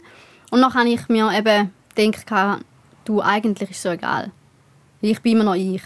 Und 0.51 0.61
dann 0.61 0.73
habe 0.73 0.89
ich 0.89 1.07
mir 1.07 1.31
eben 1.31 1.71
gedacht, 1.95 2.61
du, 3.05 3.21
eigentlich 3.21 3.69
ist 3.69 3.77
es 3.77 3.83
so 3.83 3.89
egal. 3.89 4.31
Ich 5.01 5.21
bin 5.21 5.33
immer 5.33 5.43
noch 5.43 5.55
ich. 5.55 5.81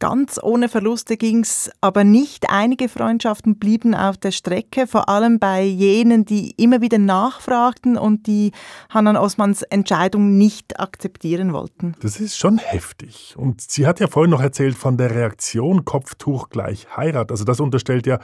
Ganz 0.00 0.38
ohne 0.40 0.68
Verluste 0.68 1.16
ging 1.16 1.40
es 1.40 1.72
aber 1.80 2.04
nicht. 2.04 2.50
Einige 2.50 2.88
Freundschaften 2.88 3.58
blieben 3.58 3.96
auf 3.96 4.16
der 4.16 4.30
Strecke, 4.30 4.86
vor 4.86 5.08
allem 5.08 5.40
bei 5.40 5.62
jenen, 5.62 6.24
die 6.24 6.52
immer 6.56 6.80
wieder 6.80 6.98
nachfragten 6.98 7.98
und 7.98 8.28
die 8.28 8.52
Hanan 8.90 9.16
Osmans 9.16 9.62
Entscheidung 9.62 10.38
nicht 10.38 10.78
akzeptieren 10.78 11.52
wollten. 11.52 11.96
Das 12.00 12.20
ist 12.20 12.38
schon 12.38 12.58
heftig. 12.58 13.34
Und 13.36 13.60
sie 13.60 13.88
hat 13.88 13.98
ja 13.98 14.06
vorhin 14.06 14.30
noch 14.30 14.40
erzählt 14.40 14.76
von 14.76 14.96
der 14.98 15.12
Reaktion 15.12 15.84
Kopftuch 15.84 16.48
gleich 16.48 16.96
Heirat. 16.96 17.32
Also 17.32 17.42
das 17.42 17.58
unterstellt 17.58 18.06
ja, 18.06 18.20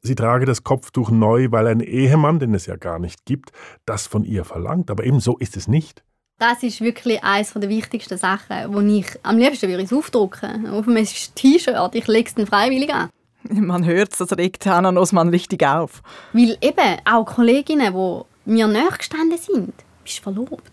sie 0.00 0.14
trage 0.14 0.46
das 0.46 0.64
Kopftuch 0.64 1.10
neu, 1.10 1.48
weil 1.50 1.66
ein 1.66 1.80
Ehemann, 1.80 2.38
den 2.38 2.54
es 2.54 2.64
ja 2.64 2.76
gar 2.76 2.98
nicht 2.98 3.26
gibt, 3.26 3.52
das 3.84 4.06
von 4.06 4.24
ihr 4.24 4.46
verlangt. 4.46 4.90
Aber 4.90 5.04
eben 5.04 5.20
so 5.20 5.36
ist 5.36 5.58
es 5.58 5.68
nicht. 5.68 6.02
Das 6.40 6.62
ist 6.62 6.80
wirklich 6.80 7.22
eines 7.22 7.52
der 7.52 7.68
wichtigsten 7.68 8.16
Sachen, 8.16 8.72
wo 8.72 8.80
ich 8.80 9.06
am 9.24 9.36
liebsten 9.36 9.68
würde 9.68 9.82
es 9.82 9.92
aufdrucken. 9.92 10.66
Auf 10.70 10.88
einem 10.88 11.06
T-Shirt. 11.34 11.94
Ich 11.94 12.06
lege 12.06 12.28
es 12.30 12.34
dann 12.34 12.46
freiwillig 12.46 12.94
an. 12.94 13.10
Man 13.42 13.84
hört 13.84 14.12
es, 14.12 14.18
das 14.18 14.32
regt 14.38 14.64
Hannah 14.64 14.98
Osman 14.98 15.28
richtig 15.28 15.62
auf. 15.66 16.02
Weil 16.32 16.56
eben 16.62 16.96
auch 17.04 17.26
Kolleginnen, 17.26 17.92
die 17.92 18.50
mir 18.50 18.66
näher 18.66 18.88
gestanden 18.96 19.36
sind, 19.36 19.74
bist 20.02 20.20
verlobt. 20.20 20.72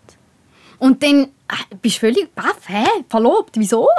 Und 0.80 1.04
dann 1.04 1.24
äh, 1.50 1.76
bist 1.82 1.98
du 1.98 2.00
völlig 2.00 2.34
baff. 2.34 2.62
Hä? 2.68 2.86
Verlobt? 3.10 3.52
Wieso? 3.56 3.90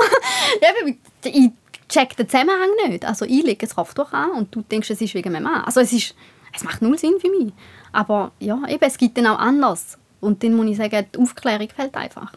ich 1.25 1.51
check 1.87 2.17
den 2.17 2.31
Zusammenhang 2.31 2.71
nicht. 2.87 3.05
Also 3.05 3.27
ich 3.27 3.43
lege 3.43 3.67
das 3.67 3.75
Kopftuch 3.75 4.11
an 4.15 4.31
und 4.31 4.55
du 4.55 4.63
denkst, 4.63 4.89
es 4.89 5.03
ist 5.03 5.13
wegen 5.13 5.33
meinem 5.33 5.43
Mann. 5.43 5.65
Also 5.65 5.81
es, 5.81 5.93
ist, 5.93 6.15
es 6.57 6.65
macht 6.65 6.81
null 6.81 6.97
Sinn 6.97 7.21
für 7.21 7.29
mich. 7.29 7.53
Aber 7.93 8.33
ja, 8.39 8.59
eben, 8.69 8.85
es 8.85 8.97
gibt 8.97 9.19
dann 9.19 9.27
auch 9.27 9.39
anders. 9.39 9.99
Und 10.21 10.43
dann 10.43 10.55
muss 10.55 10.67
ich 10.67 10.77
sagen, 10.77 11.07
die 11.15 11.19
Aufklärung 11.19 11.69
fällt 11.69 11.95
einfach. 11.95 12.33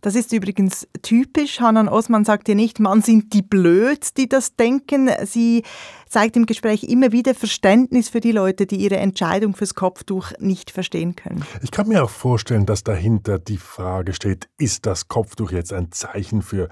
Das 0.00 0.14
ist 0.14 0.32
übrigens 0.32 0.86
typisch. 1.02 1.60
Hanan 1.60 1.88
Osman 1.88 2.24
sagt 2.24 2.48
ja 2.48 2.54
nicht, 2.54 2.78
man 2.78 3.02
sind 3.02 3.32
die 3.32 3.42
blöd, 3.42 4.16
die 4.16 4.28
das 4.28 4.54
denken. 4.54 5.10
Sie 5.24 5.64
zeigt 6.08 6.36
im 6.36 6.46
Gespräch 6.46 6.84
immer 6.84 7.10
wieder 7.10 7.34
Verständnis 7.34 8.08
für 8.08 8.20
die 8.20 8.30
Leute, 8.30 8.66
die 8.66 8.76
ihre 8.76 8.98
Entscheidung 8.98 9.56
fürs 9.56 9.74
Kopftuch 9.74 10.30
nicht 10.38 10.70
verstehen 10.70 11.16
können. 11.16 11.44
Ich 11.62 11.72
kann 11.72 11.88
mir 11.88 12.04
auch 12.04 12.10
vorstellen, 12.10 12.64
dass 12.64 12.84
dahinter 12.84 13.40
die 13.40 13.56
Frage 13.56 14.14
steht, 14.14 14.48
ist 14.56 14.86
das 14.86 15.08
Kopftuch 15.08 15.50
jetzt 15.50 15.72
ein 15.72 15.90
Zeichen 15.90 16.42
für 16.42 16.68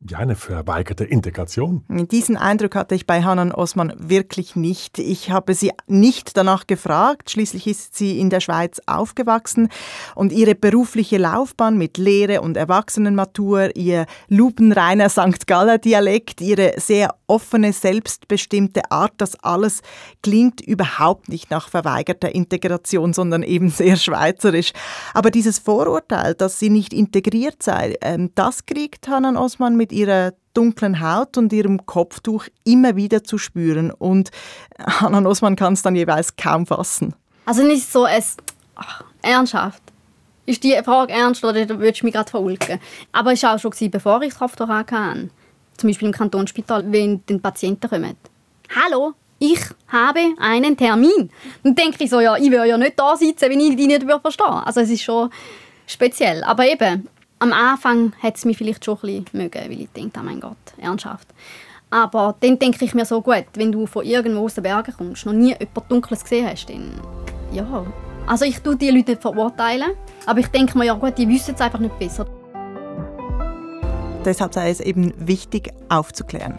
ja, 0.00 0.18
eine 0.18 0.36
verweigerte 0.36 1.04
Integration. 1.04 1.84
Diesen 1.88 2.36
Eindruck 2.36 2.74
hatte 2.74 2.94
ich 2.94 3.06
bei 3.06 3.22
Hanan 3.22 3.50
Osman 3.50 3.92
wirklich 3.96 4.54
nicht. 4.54 4.98
Ich 4.98 5.30
habe 5.30 5.54
sie 5.54 5.72
nicht 5.86 6.36
danach 6.36 6.66
gefragt. 6.66 7.30
Schließlich 7.30 7.66
ist 7.66 7.96
sie 7.96 8.20
in 8.20 8.28
der 8.28 8.40
Schweiz 8.40 8.80
aufgewachsen 8.86 9.68
und 10.14 10.32
ihre 10.32 10.54
berufliche 10.54 11.16
Laufbahn 11.16 11.78
mit 11.78 11.96
Lehre 11.96 12.42
und 12.42 12.56
Erwachsenenmatur, 12.56 13.74
ihr 13.74 14.06
lupenreiner 14.28 15.08
St. 15.08 15.46
Galler 15.46 15.78
Dialekt, 15.78 16.40
ihre 16.40 16.74
sehr 16.76 17.14
offene, 17.26 17.72
selbstbestimmte 17.72 18.90
Art, 18.90 19.14
das 19.16 19.34
alles 19.42 19.80
klingt 20.22 20.60
überhaupt 20.60 21.28
nicht 21.28 21.50
nach 21.50 21.68
verweigerter 21.68 22.34
Integration, 22.34 23.12
sondern 23.12 23.42
eben 23.42 23.70
sehr 23.70 23.96
schweizerisch. 23.96 24.72
Aber 25.14 25.30
dieses 25.30 25.58
Vorurteil, 25.58 26.34
dass 26.34 26.58
sie 26.58 26.70
nicht 26.70 26.92
integriert 26.92 27.62
sei, 27.62 27.96
ähm, 28.02 28.30
das 28.34 28.66
kriegt 28.66 29.08
Hanan 29.08 29.36
Osman 29.36 29.76
mit 29.76 29.85
ihrer 29.92 30.32
dunklen 30.54 31.00
Haut 31.00 31.36
und 31.36 31.52
ihrem 31.52 31.84
Kopftuch 31.86 32.46
immer 32.64 32.96
wieder 32.96 33.24
zu 33.24 33.38
spüren. 33.38 33.90
Und 33.90 34.30
Hanan 34.78 35.26
Osman 35.26 35.56
kann 35.56 35.74
es 35.74 35.82
dann 35.82 35.94
jeweils 35.94 36.36
kaum 36.36 36.66
fassen. 36.66 37.14
Also 37.44 37.62
nicht 37.62 37.90
so 37.90 38.06
es 38.06 38.36
ernsthaft. 39.22 39.82
Ist 40.46 40.62
die 40.62 40.78
Frage 40.84 41.12
ernst 41.12 41.44
oder 41.44 41.68
würdest 41.68 42.02
du 42.02 42.06
mich 42.06 42.14
gerade 42.14 42.30
verulken? 42.30 42.78
Aber 43.12 43.32
es 43.32 43.42
war 43.42 43.56
auch 43.56 43.58
schon, 43.58 43.72
bevor 43.90 44.22
ich 44.22 44.34
Kopftuch 44.34 44.68
hatte 44.68 45.28
zum 45.76 45.90
Beispiel 45.90 46.06
im 46.06 46.14
Kantonsspital, 46.14 46.90
wenn 46.90 47.24
die 47.26 47.38
Patienten 47.38 47.88
kommen. 47.88 48.16
Hallo, 48.74 49.12
ich 49.38 49.60
habe 49.88 50.20
einen 50.38 50.76
Termin. 50.76 51.30
Dann 51.62 51.74
denke 51.74 52.02
ich 52.02 52.10
so, 52.10 52.20
ja, 52.20 52.36
ich 52.36 52.50
will 52.50 52.64
ja 52.64 52.78
nicht 52.78 52.98
da 52.98 53.16
sitzen, 53.16 53.50
wenn 53.50 53.60
ich 53.60 53.76
die 53.76 53.86
nicht 53.86 54.04
verstehe. 54.04 54.66
Also 54.66 54.80
es 54.80 54.90
ist 54.90 55.02
schon 55.02 55.30
speziell. 55.86 56.42
Aber 56.44 56.66
eben, 56.66 57.08
am 57.38 57.52
Anfang 57.52 58.12
hat 58.22 58.36
es 58.36 58.44
mich 58.44 58.56
vielleicht 58.56 58.84
schon 58.84 58.98
ein 59.02 59.24
bisschen 59.24 59.26
mögen, 59.32 59.60
weil 59.64 59.80
ich 59.80 59.88
denke, 59.90 60.20
oh 60.20 60.22
mein 60.22 60.40
Gott, 60.40 60.56
ernsthaft. 60.78 61.28
Aber 61.90 62.34
dann 62.40 62.58
denke 62.58 62.84
ich 62.84 62.94
mir 62.94 63.04
so, 63.04 63.20
gut, 63.20 63.44
wenn 63.54 63.70
du 63.70 63.86
von 63.86 64.04
irgendwo 64.04 64.44
aus 64.44 64.54
den 64.54 64.64
Bergen 64.64 64.92
kommst, 64.96 65.26
noch 65.26 65.32
nie 65.32 65.52
etwas 65.52 65.84
Dunkles 65.88 66.22
gesehen 66.22 66.48
hast, 66.50 66.68
dann 66.68 66.92
ja. 67.52 67.86
Also 68.26 68.44
ich 68.44 68.58
tue 68.60 68.76
die 68.76 68.90
Leute 68.90 69.16
verurteilen, 69.16 69.92
aber 70.26 70.40
ich 70.40 70.48
denke 70.48 70.76
mir, 70.76 70.84
ja 70.84 70.94
gut, 70.94 71.16
die 71.16 71.28
wissen 71.28 71.54
es 71.54 71.60
einfach 71.60 71.78
nicht 71.78 71.96
besser. 71.98 72.26
Deshalb 74.24 74.52
sei 74.52 74.70
es 74.70 74.80
eben 74.80 75.14
wichtig, 75.16 75.70
aufzuklären. 75.88 76.58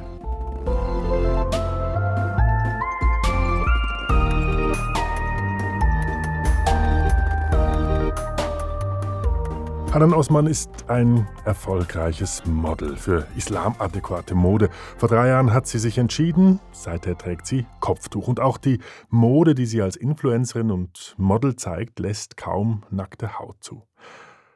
Hanan 9.98 10.14
Osman 10.14 10.46
ist 10.46 10.92
ein 10.92 11.28
erfolgreiches 11.44 12.46
Model 12.46 12.96
für 12.96 13.26
islamadäquate 13.36 14.36
Mode. 14.36 14.70
Vor 14.96 15.10
drei 15.10 15.30
Jahren 15.30 15.52
hat 15.52 15.66
sie 15.66 15.80
sich 15.80 15.98
entschieden, 15.98 16.60
seither 16.72 17.18
trägt 17.18 17.48
sie 17.48 17.66
Kopftuch. 17.80 18.28
Und 18.28 18.40
auch 18.40 18.60
die 18.60 18.78
Mode, 19.10 19.56
die 19.56 19.66
sie 19.66 19.82
als 19.82 19.96
Influencerin 19.96 20.70
und 20.70 21.16
Model 21.18 21.56
zeigt, 21.56 21.98
lässt 21.98 22.38
kaum 22.38 22.84
nackte 22.92 23.40
Haut 23.40 23.56
zu. 23.62 23.88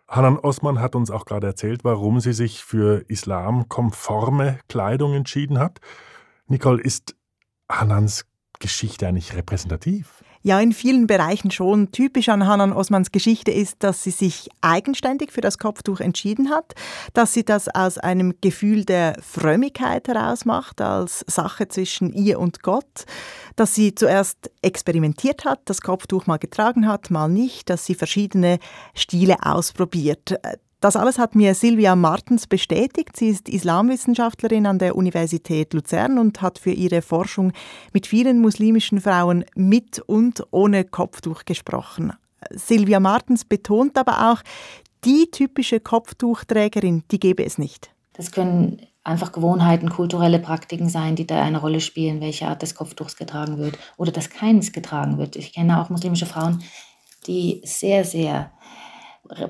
Hanan 0.08 0.38
Osman 0.38 0.80
hat 0.80 0.94
uns 0.94 1.10
auch 1.10 1.26
gerade 1.26 1.48
erzählt, 1.48 1.84
warum 1.84 2.20
sie 2.20 2.34
sich 2.34 2.64
für 2.64 3.04
islamkonforme 3.08 4.60
Kleidung 4.70 5.16
entschieden 5.16 5.58
hat. 5.58 5.80
Nicole, 6.46 6.84
ist 6.84 7.16
Hanans 7.68 8.28
Geschichte 8.60 9.08
eigentlich 9.08 9.36
repräsentativ? 9.36 10.24
Ja, 10.44 10.60
in 10.60 10.74
vielen 10.74 11.06
Bereichen 11.06 11.52
schon. 11.52 11.92
Typisch 11.92 12.28
an 12.30 12.48
Hanan 12.48 12.74
Osmans 12.74 13.12
Geschichte 13.12 13.52
ist, 13.52 13.84
dass 13.84 14.02
sie 14.02 14.10
sich 14.10 14.50
eigenständig 14.62 15.32
für 15.32 15.42
das 15.42 15.60
Kopftuch 15.60 16.00
entschieden 16.00 16.50
hat, 16.50 16.74
dass 17.14 17.34
sie 17.34 17.46
das 17.46 17.68
aus 17.68 18.00
einem 18.00 18.34
Gefühl 18.42 18.84
der 18.84 19.18
Frömmigkeit 19.22 20.08
heraus 20.08 20.46
macht, 20.46 20.82
als 20.82 21.24
Sache 21.28 21.68
zwischen 21.68 22.12
ihr 22.12 22.40
und 22.40 22.64
Gott, 22.64 23.06
dass 23.56 23.76
sie 23.76 23.94
zuerst 23.94 24.50
experimentiert 24.64 25.46
hat, 25.46 25.60
das 25.66 25.82
Kopftuch 25.82 26.26
mal 26.26 26.38
getragen 26.38 26.88
hat, 26.88 27.12
mal 27.12 27.28
nicht, 27.28 27.70
dass 27.70 27.86
sie 27.86 27.94
verschiedene 27.94 28.58
Stile 28.96 29.36
ausprobiert. 29.44 30.40
Das 30.82 30.96
alles 30.96 31.20
hat 31.20 31.36
mir 31.36 31.54
Silvia 31.54 31.96
Martens 31.96 32.48
bestätigt. 32.48 33.16
Sie 33.16 33.30
ist 33.30 33.48
Islamwissenschaftlerin 33.48 34.66
an 34.66 34.80
der 34.80 34.96
Universität 34.96 35.76
Luzern 35.76 36.18
und 36.18 36.42
hat 36.42 36.58
für 36.58 36.72
ihre 36.72 37.04
Forschung 37.04 37.54
mit 37.94 38.08
vielen 38.08 38.40
muslimischen 38.40 39.00
Frauen 39.00 39.46
mit 39.54 40.00
und 40.00 40.44
ohne 40.50 40.84
Kopftuch 40.84 41.46
gesprochen. 41.46 42.14
Silvia 42.50 43.00
Martens 43.00 43.46
betont 43.46 43.96
aber 43.96 44.32
auch, 44.32 44.42
die 45.06 45.30
typische 45.30 45.80
Kopftuchträgerin, 45.80 47.04
die 47.12 47.20
gäbe 47.20 47.46
es 47.46 47.60
nicht. 47.60 47.92
Das 48.14 48.32
können 48.32 48.82
einfach 49.04 49.32
Gewohnheiten, 49.32 49.90
kulturelle 49.92 50.40
Praktiken 50.40 50.90
sein, 50.90 51.16
die 51.16 51.28
da 51.28 51.44
eine 51.44 51.62
Rolle 51.62 51.80
spielen, 51.80 52.22
welche 52.22 52.48
Art 52.48 52.64
des 52.64 52.74
Kopftuchs 52.74 53.18
getragen 53.18 53.60
wird 53.60 53.78
oder 53.98 54.12
dass 54.12 54.32
keines 54.32 54.72
getragen 54.72 55.20
wird. 55.20 55.36
Ich 55.36 55.54
kenne 55.54 55.80
auch 55.80 55.92
muslimische 55.92 56.26
Frauen, 56.26 56.64
die 57.28 57.62
sehr, 57.64 58.04
sehr 58.04 58.52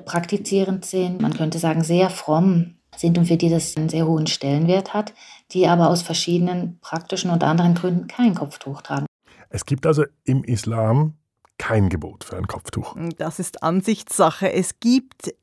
praktizierend 0.04 0.84
sind, 0.84 1.20
man 1.20 1.34
könnte 1.34 1.58
sagen 1.58 1.82
sehr 1.82 2.10
fromm 2.10 2.76
sind 2.96 3.18
und 3.18 3.26
für 3.26 3.36
die 3.36 3.48
das 3.48 3.76
einen 3.76 3.88
sehr 3.88 4.06
hohen 4.06 4.26
Stellenwert 4.26 4.94
hat, 4.94 5.14
die 5.52 5.66
aber 5.66 5.88
aus 5.88 6.02
verschiedenen 6.02 6.78
praktischen 6.80 7.30
und 7.30 7.42
anderen 7.42 7.74
Gründen 7.74 8.06
kein 8.06 8.34
Kopftuch 8.34 8.82
tragen. 8.82 9.06
Es 9.48 9.66
gibt 9.66 9.86
also 9.86 10.04
im 10.24 10.44
Islam 10.44 11.14
kein 11.58 11.88
Gebot 11.88 12.24
für 12.24 12.36
ein 12.36 12.46
Kopftuch. 12.46 12.96
Das 13.18 13.38
ist 13.38 13.62
Ansichtssache. 13.62 14.52
Es 14.52 14.80
gibt 14.80 15.34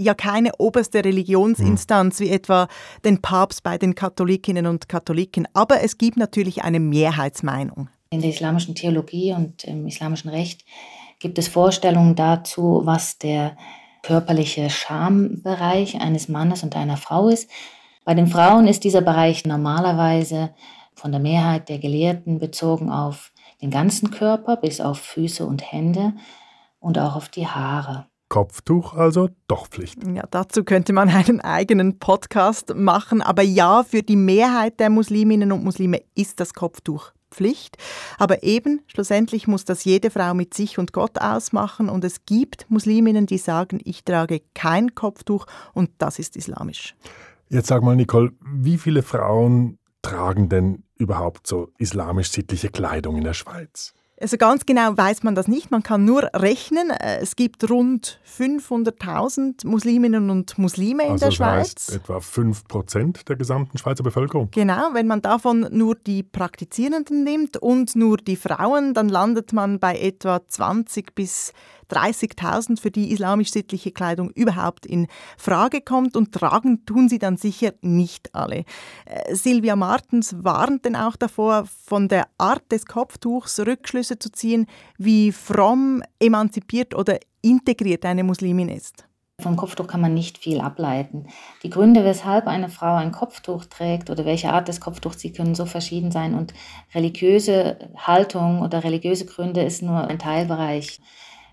ja 0.00 0.14
keine 0.14 0.52
oberste 0.58 1.04
Religionsinstanz 1.04 2.18
hm. 2.18 2.26
wie 2.26 2.30
etwa 2.30 2.68
den 3.04 3.20
Papst 3.20 3.62
bei 3.62 3.78
den 3.78 3.94
Katholikinnen 3.94 4.66
und 4.66 4.88
Katholiken, 4.88 5.46
aber 5.54 5.82
es 5.82 5.98
gibt 5.98 6.16
natürlich 6.16 6.62
eine 6.62 6.80
Mehrheitsmeinung. 6.80 7.88
In 8.10 8.22
der 8.22 8.30
islamischen 8.30 8.74
Theologie 8.74 9.34
und 9.34 9.64
im 9.64 9.86
islamischen 9.86 10.30
Recht 10.30 10.64
gibt 11.18 11.38
es 11.38 11.48
Vorstellungen 11.48 12.14
dazu, 12.14 12.82
was 12.84 13.18
der 13.18 13.56
körperliche 14.08 14.70
Schambereich 14.70 16.00
eines 16.00 16.30
Mannes 16.30 16.62
und 16.62 16.74
einer 16.74 16.96
Frau 16.96 17.28
ist. 17.28 17.50
Bei 18.06 18.14
den 18.14 18.26
Frauen 18.26 18.66
ist 18.66 18.84
dieser 18.84 19.02
Bereich 19.02 19.44
normalerweise 19.44 20.48
von 20.94 21.12
der 21.12 21.20
Mehrheit 21.20 21.68
der 21.68 21.78
Gelehrten 21.78 22.38
bezogen 22.38 22.90
auf 22.90 23.32
den 23.60 23.70
ganzen 23.70 24.10
Körper 24.10 24.56
bis 24.56 24.80
auf 24.80 24.98
Füße 24.98 25.44
und 25.44 25.60
Hände 25.60 26.14
und 26.80 26.98
auch 26.98 27.16
auf 27.16 27.28
die 27.28 27.46
Haare. 27.46 28.06
Kopftuch 28.30 28.94
also 28.94 29.28
doch 29.46 29.66
Pflicht. 29.66 29.98
Ja, 30.06 30.24
dazu 30.30 30.64
könnte 30.64 30.94
man 30.94 31.10
einen 31.10 31.42
eigenen 31.42 31.98
Podcast 31.98 32.74
machen. 32.74 33.20
Aber 33.20 33.42
ja, 33.42 33.84
für 33.84 34.02
die 34.02 34.16
Mehrheit 34.16 34.80
der 34.80 34.88
Musliminnen 34.88 35.52
und 35.52 35.64
Muslime 35.64 36.00
ist 36.14 36.40
das 36.40 36.54
Kopftuch 36.54 37.12
Pflicht. 37.30 37.76
Aber 38.18 38.42
eben, 38.42 38.82
schlussendlich 38.86 39.46
muss 39.46 39.64
das 39.64 39.84
jede 39.84 40.10
Frau 40.10 40.34
mit 40.34 40.54
sich 40.54 40.78
und 40.78 40.92
Gott 40.92 41.18
ausmachen. 41.20 41.88
Und 41.88 42.04
es 42.04 42.24
gibt 42.26 42.66
Musliminnen, 42.68 43.26
die 43.26 43.38
sagen, 43.38 43.80
ich 43.84 44.04
trage 44.04 44.42
kein 44.54 44.94
Kopftuch 44.94 45.46
und 45.74 45.90
das 45.98 46.18
ist 46.18 46.36
islamisch. 46.36 46.94
Jetzt 47.48 47.68
sag 47.68 47.82
mal, 47.82 47.96
Nicole, 47.96 48.32
wie 48.40 48.78
viele 48.78 49.02
Frauen 49.02 49.78
tragen 50.02 50.48
denn 50.48 50.82
überhaupt 50.96 51.46
so 51.46 51.70
islamisch-sittliche 51.78 52.68
Kleidung 52.68 53.16
in 53.16 53.24
der 53.24 53.34
Schweiz? 53.34 53.94
Also 54.20 54.36
ganz 54.36 54.66
genau 54.66 54.96
weiß 54.96 55.22
man 55.22 55.34
das 55.34 55.46
nicht. 55.46 55.70
Man 55.70 55.82
kann 55.82 56.04
nur 56.04 56.28
rechnen. 56.34 56.90
Äh, 56.90 57.18
es 57.20 57.36
gibt 57.36 57.70
rund 57.70 58.20
500.000 58.38 59.66
Musliminnen 59.66 60.30
und 60.30 60.58
Muslime 60.58 61.04
in 61.04 61.12
also 61.12 61.20
der 61.20 61.28
das 61.28 61.34
Schweiz. 61.36 61.88
Heißt 61.88 61.94
etwa 61.94 62.20
5 62.20 62.64
Prozent 62.66 63.28
der 63.28 63.36
gesamten 63.36 63.78
Schweizer 63.78 64.02
Bevölkerung. 64.02 64.48
Genau, 64.50 64.90
wenn 64.92 65.06
man 65.06 65.22
davon 65.22 65.68
nur 65.70 65.94
die 65.94 66.22
Praktizierenden 66.22 67.22
nimmt 67.22 67.56
und 67.56 67.94
nur 67.94 68.16
die 68.16 68.36
Frauen, 68.36 68.94
dann 68.94 69.08
landet 69.08 69.52
man 69.52 69.78
bei 69.78 69.96
etwa 69.98 70.40
20 70.46 71.14
bis 71.14 71.52
30.000, 71.90 72.80
für 72.80 72.90
die 72.90 73.12
islamisch-sittliche 73.12 73.92
Kleidung 73.92 74.30
überhaupt 74.30 74.86
in 74.86 75.06
Frage 75.36 75.80
kommt 75.80 76.16
und 76.16 76.32
tragen 76.32 76.84
tun 76.86 77.08
sie 77.08 77.18
dann 77.18 77.36
sicher 77.36 77.72
nicht 77.80 78.34
alle. 78.34 78.64
Äh, 79.04 79.34
Silvia 79.34 79.76
Martens 79.76 80.36
warnt 80.38 80.84
denn 80.84 80.96
auch 80.96 81.16
davor, 81.16 81.66
von 81.84 82.08
der 82.08 82.28
Art 82.38 82.70
des 82.70 82.86
Kopftuchs 82.86 83.58
Rückschlüsse 83.60 84.18
zu 84.18 84.30
ziehen, 84.30 84.66
wie 84.96 85.32
fromm, 85.32 86.02
emanzipiert 86.20 86.94
oder 86.94 87.18
integriert 87.42 88.04
eine 88.04 88.24
Muslimin 88.24 88.68
ist. 88.68 89.08
Vom 89.40 89.54
Kopftuch 89.54 89.86
kann 89.86 90.00
man 90.00 90.14
nicht 90.14 90.38
viel 90.38 90.60
ableiten. 90.60 91.28
Die 91.62 91.70
Gründe, 91.70 92.04
weshalb 92.04 92.48
eine 92.48 92.68
Frau 92.68 92.96
ein 92.96 93.12
Kopftuch 93.12 93.66
trägt 93.66 94.10
oder 94.10 94.24
welche 94.24 94.52
Art 94.52 94.66
des 94.66 94.80
Kopftuchs, 94.80 95.20
sie 95.20 95.30
können 95.30 95.54
so 95.54 95.64
verschieden 95.64 96.10
sein. 96.10 96.34
Und 96.34 96.54
religiöse 96.92 97.78
Haltung 97.96 98.62
oder 98.62 98.82
religiöse 98.82 99.26
Gründe 99.26 99.62
ist 99.62 99.80
nur 99.80 100.08
ein 100.08 100.18
Teilbereich 100.18 100.98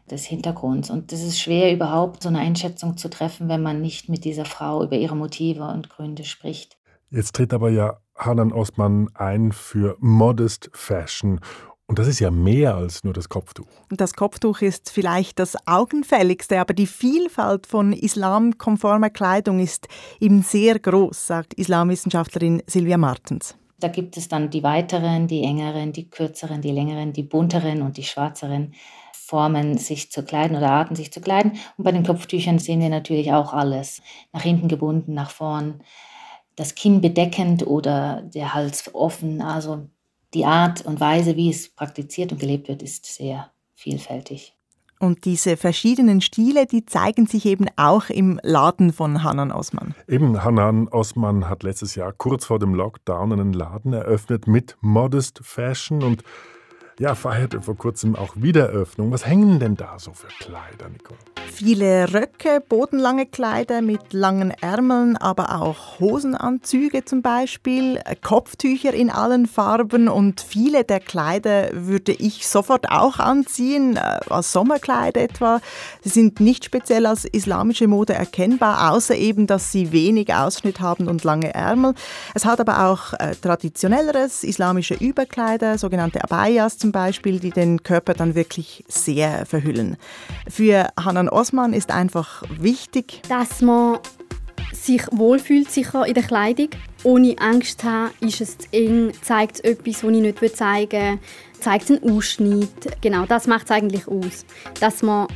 des 0.09 0.25
Hintergrunds. 0.25 0.89
Und 0.89 1.11
es 1.11 1.23
ist 1.23 1.39
schwer, 1.39 1.73
überhaupt 1.73 2.23
so 2.23 2.29
eine 2.29 2.39
Einschätzung 2.39 2.97
zu 2.97 3.09
treffen, 3.09 3.49
wenn 3.49 3.63
man 3.63 3.81
nicht 3.81 4.09
mit 4.09 4.25
dieser 4.25 4.45
Frau 4.45 4.83
über 4.83 4.95
ihre 4.95 5.15
Motive 5.15 5.63
und 5.63 5.89
Gründe 5.89 6.23
spricht. 6.23 6.77
Jetzt 7.09 7.35
tritt 7.35 7.53
aber 7.53 7.69
ja 7.69 7.97
Hanan 8.15 8.51
Osman 8.51 9.09
ein 9.13 9.51
für 9.51 9.97
Modest 9.99 10.69
Fashion. 10.73 11.39
Und 11.87 11.99
das 11.99 12.07
ist 12.07 12.19
ja 12.19 12.31
mehr 12.31 12.75
als 12.75 13.03
nur 13.03 13.13
das 13.13 13.29
Kopftuch. 13.29 13.67
Das 13.89 14.13
Kopftuch 14.13 14.61
ist 14.61 14.89
vielleicht 14.89 15.37
das 15.37 15.55
augenfälligste, 15.67 16.59
aber 16.59 16.73
die 16.73 16.87
Vielfalt 16.87 17.67
von 17.67 17.93
islamkonformer 17.93 19.11
Kleidung 19.11 19.59
ist 19.59 19.87
eben 20.19 20.41
sehr 20.41 20.79
groß, 20.79 21.27
sagt 21.27 21.53
Islamwissenschaftlerin 21.53 22.63
Silvia 22.65 22.97
Martens. 22.97 23.55
Da 23.79 23.89
gibt 23.89 24.17
es 24.17 24.27
dann 24.27 24.49
die 24.49 24.63
weiteren, 24.63 25.27
die 25.27 25.43
engeren, 25.43 25.93
die 25.93 26.09
kürzeren, 26.09 26.61
die 26.61 26.71
längeren, 26.71 27.13
die 27.13 27.23
bunteren 27.23 27.83
und 27.83 27.97
die 27.97 28.03
schwarzeren. 28.03 28.73
Formen, 29.25 29.77
sich 29.77 30.11
zu 30.11 30.23
kleiden 30.23 30.55
oder 30.55 30.71
Arten, 30.71 30.95
sich 30.95 31.11
zu 31.11 31.19
kleiden. 31.19 31.53
Und 31.77 31.83
bei 31.83 31.91
den 31.91 32.05
Kopftüchern 32.05 32.59
sehen 32.59 32.79
wir 32.79 32.89
natürlich 32.89 33.33
auch 33.33 33.53
alles. 33.53 34.01
Nach 34.33 34.41
hinten 34.41 34.67
gebunden, 34.67 35.13
nach 35.13 35.31
vorn, 35.31 35.81
das 36.55 36.75
Kinn 36.75 37.01
bedeckend 37.01 37.65
oder 37.65 38.21
der 38.21 38.53
Hals 38.53 38.93
offen. 38.93 39.41
Also 39.41 39.89
die 40.33 40.45
Art 40.45 40.85
und 40.85 40.99
Weise, 40.99 41.35
wie 41.35 41.49
es 41.49 41.69
praktiziert 41.69 42.31
und 42.31 42.39
gelebt 42.39 42.67
wird, 42.67 42.83
ist 42.83 43.05
sehr 43.05 43.51
vielfältig. 43.73 44.53
Und 44.99 45.25
diese 45.25 45.57
verschiedenen 45.57 46.21
Stile, 46.21 46.67
die 46.67 46.85
zeigen 46.85 47.25
sich 47.25 47.45
eben 47.45 47.65
auch 47.75 48.09
im 48.09 48.39
Laden 48.43 48.93
von 48.93 49.23
Hanan 49.23 49.51
Osman. 49.51 49.93
Eben, 50.07 50.43
Hanan 50.43 50.87
Osman 50.87 51.49
hat 51.49 51.63
letztes 51.63 51.95
Jahr 51.95 52.13
kurz 52.13 52.45
vor 52.45 52.59
dem 52.59 52.73
Lockdown 52.73 53.33
einen 53.33 53.53
Laden 53.53 53.91
eröffnet 53.91 54.47
mit 54.47 54.77
Modest 54.81 55.41
Fashion 55.43 56.01
und 56.01 56.23
ja, 56.99 57.13
feierte 57.13 57.61
vor 57.61 57.75
kurzem 57.75 58.15
auch 58.15 58.35
Wiedereröffnung. 58.35 59.11
Was 59.11 59.25
hängen 59.25 59.59
denn 59.59 59.75
da 59.75 59.99
so 59.99 60.13
für 60.13 60.27
Kleider, 60.27 60.89
Nicole? 60.89 61.19
Viele 61.51 62.13
Röcke, 62.13 62.61
bodenlange 62.67 63.25
Kleider 63.25 63.81
mit 63.81 64.13
langen 64.13 64.51
Ärmeln, 64.51 65.15
aber 65.15 65.61
auch 65.61 65.99
Hosenanzüge 65.99 67.05
zum 67.05 67.21
Beispiel, 67.21 67.99
Kopftücher 68.21 68.93
in 68.93 69.09
allen 69.09 69.45
Farben 69.45 70.07
und 70.09 70.41
viele 70.41 70.83
der 70.83 70.99
Kleider 70.99 71.69
würde 71.73 72.11
ich 72.11 72.47
sofort 72.47 72.89
auch 72.89 73.19
anziehen, 73.19 73.97
äh, 73.97 74.19
als 74.29 74.51
Sommerkleid 74.51 75.17
etwa. 75.17 75.61
Sie 76.01 76.09
sind 76.09 76.39
nicht 76.39 76.65
speziell 76.65 77.05
als 77.05 77.25
islamische 77.25 77.87
Mode 77.87 78.13
erkennbar, 78.13 78.91
außer 78.91 79.15
eben, 79.15 79.47
dass 79.47 79.71
sie 79.71 79.91
wenig 79.91 80.33
Ausschnitt 80.33 80.79
haben 80.79 81.07
und 81.07 81.23
lange 81.23 81.53
Ärmel. 81.53 81.93
Es 82.33 82.45
hat 82.45 82.59
aber 82.59 82.85
auch 82.87 83.13
äh, 83.13 83.35
traditionelleres, 83.35 84.43
islamische 84.43 84.95
Überkleider, 84.95 85.77
sogenannte 85.77 86.23
Abayas 86.23 86.77
zum 86.85 86.91
Beispiel, 86.91 87.39
die 87.39 87.49
den 87.49 87.81
Körper 87.81 88.13
dann 88.13 88.35
wirklich 88.35 88.85
sehr 88.87 89.47
verhüllen. 89.47 89.97
Für 90.47 90.89
Hanan 91.03 91.29
Osman 91.29 91.73
ist 91.73 91.89
einfach 91.89 92.43
wichtig, 92.59 93.23
dass 93.27 93.63
man 93.63 93.97
sich 94.71 95.01
wohlfühlt 95.09 95.71
sicher 95.71 96.05
in 96.05 96.13
der 96.13 96.21
Kleidung, 96.21 96.69
ohne 97.01 97.35
Angst 97.39 97.81
zu 97.81 97.87
haben, 97.89 98.11
ist 98.19 98.39
es 98.39 98.59
zu 98.59 98.67
eng, 98.71 99.11
zeigt 99.23 99.55
es 99.55 99.59
etwas, 99.61 100.03
was 100.03 100.11
ich 100.11 100.21
nicht 100.21 100.57
zeigen 100.57 101.13
will, 101.13 101.19
zeigt 101.59 101.89
es 101.89 102.03
einen 102.03 102.11
Ausschnitt. 102.11 103.01
Genau, 103.01 103.25
das 103.25 103.47
macht 103.47 103.65
es 103.65 103.71
eigentlich 103.71 104.07
aus. 104.07 104.45
Dass 104.79 105.01
man 105.01 105.27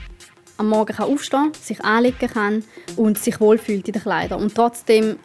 am 0.58 0.70
Morgen 0.70 0.94
kann 0.96 1.12
aufstehen 1.12 1.52
kann, 1.52 1.62
sich 1.64 1.84
anlegen 1.84 2.30
kann 2.30 2.64
und 2.96 3.18
sich 3.18 3.40
wohlfühlt 3.40 3.88
in 3.88 3.94
den 3.94 4.04
Kleidern 4.04 4.40
und 4.40 4.54
trotzdem 4.54 5.18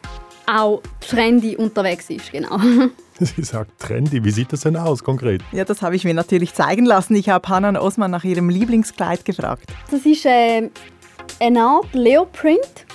auch 0.46 0.80
trendy 1.00 1.54
unterwegs 1.54 2.08
ist. 2.08 2.32
Genau. 2.32 2.58
Sie 3.20 3.42
sagt 3.42 3.78
trendy. 3.78 4.24
Wie 4.24 4.30
sieht 4.30 4.52
das 4.52 4.62
denn 4.62 4.76
aus 4.76 5.04
konkret? 5.04 5.42
Ja, 5.52 5.64
das 5.64 5.82
habe 5.82 5.94
ich 5.94 6.04
mir 6.04 6.14
natürlich 6.14 6.54
zeigen 6.54 6.84
lassen. 6.84 7.14
Ich 7.14 7.28
habe 7.28 7.48
Hanan 7.48 7.76
Osman 7.76 8.10
nach 8.10 8.24
ihrem 8.24 8.48
Lieblingskleid 8.48 9.24
gefragt. 9.24 9.72
Das 9.90 10.04
ist 10.04 10.26
äh, 10.26 10.68
eine 11.40 11.62
Art 11.62 11.92
Leoprint, 11.94 12.86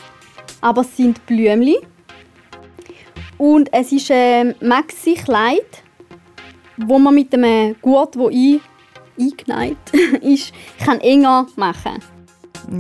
aber 0.62 0.82
es 0.82 0.97
sind 0.97 1.25
Blümchen. 1.25 1.75
Und 3.38 3.71
es 3.71 3.93
ist 3.93 4.12
ein 4.12 4.55
Maxi-Kleid, 4.60 5.84
wo 6.75 6.99
man 6.99 7.15
mit 7.15 7.34
einem 7.34 7.77
Gurt, 7.82 8.17
wo 8.17 8.27
ein, 8.27 8.60
eingeneigt 9.17 9.93
ist, 10.21 10.51
kann 10.84 10.99
enger 10.99 11.47
machen 11.55 12.01
kann. 12.01 12.18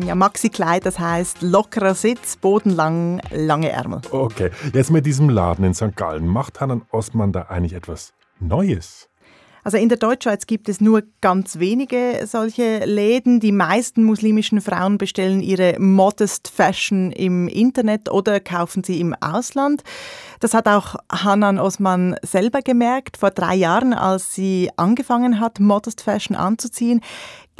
Ja, 0.05 0.15
Maxi-Kleid, 0.15 0.85
das 0.85 0.99
heißt 0.99 1.41
lockerer 1.41 1.95
Sitz, 1.95 2.37
bodenlang, 2.37 3.21
lange 3.31 3.69
Ärmel. 3.69 4.01
Okay, 4.11 4.51
jetzt 4.73 4.91
mit 4.91 5.05
diesem 5.05 5.29
Laden 5.29 5.65
in 5.65 5.73
St. 5.73 5.95
Gallen, 5.95 6.27
macht 6.27 6.61
Hanan 6.61 6.83
Osman 6.91 7.31
da 7.31 7.43
eigentlich 7.43 7.73
etwas 7.73 8.13
Neues? 8.39 9.09
Also 9.63 9.77
in 9.77 9.89
der 9.89 9.97
Deutschschweiz 9.97 10.47
gibt 10.47 10.69
es 10.69 10.79
nur 10.79 11.03
ganz 11.21 11.59
wenige 11.59 12.25
solche 12.25 12.85
Läden. 12.85 13.39
Die 13.39 13.51
meisten 13.51 14.03
muslimischen 14.03 14.61
Frauen 14.61 14.97
bestellen 14.97 15.41
ihre 15.41 15.77
Modest 15.79 16.47
Fashion 16.47 17.11
im 17.11 17.47
Internet 17.47 18.09
oder 18.09 18.39
kaufen 18.39 18.83
sie 18.83 18.99
im 18.99 19.13
Ausland. 19.19 19.83
Das 20.39 20.53
hat 20.53 20.67
auch 20.67 20.95
Hanan 21.11 21.59
Osman 21.59 22.15
selber 22.23 22.61
gemerkt, 22.61 23.17
vor 23.17 23.31
drei 23.31 23.55
Jahren, 23.55 23.93
als 23.93 24.33
sie 24.33 24.69
angefangen 24.77 25.39
hat, 25.39 25.59
Modest 25.59 26.01
Fashion 26.01 26.37
anzuziehen. 26.37 27.01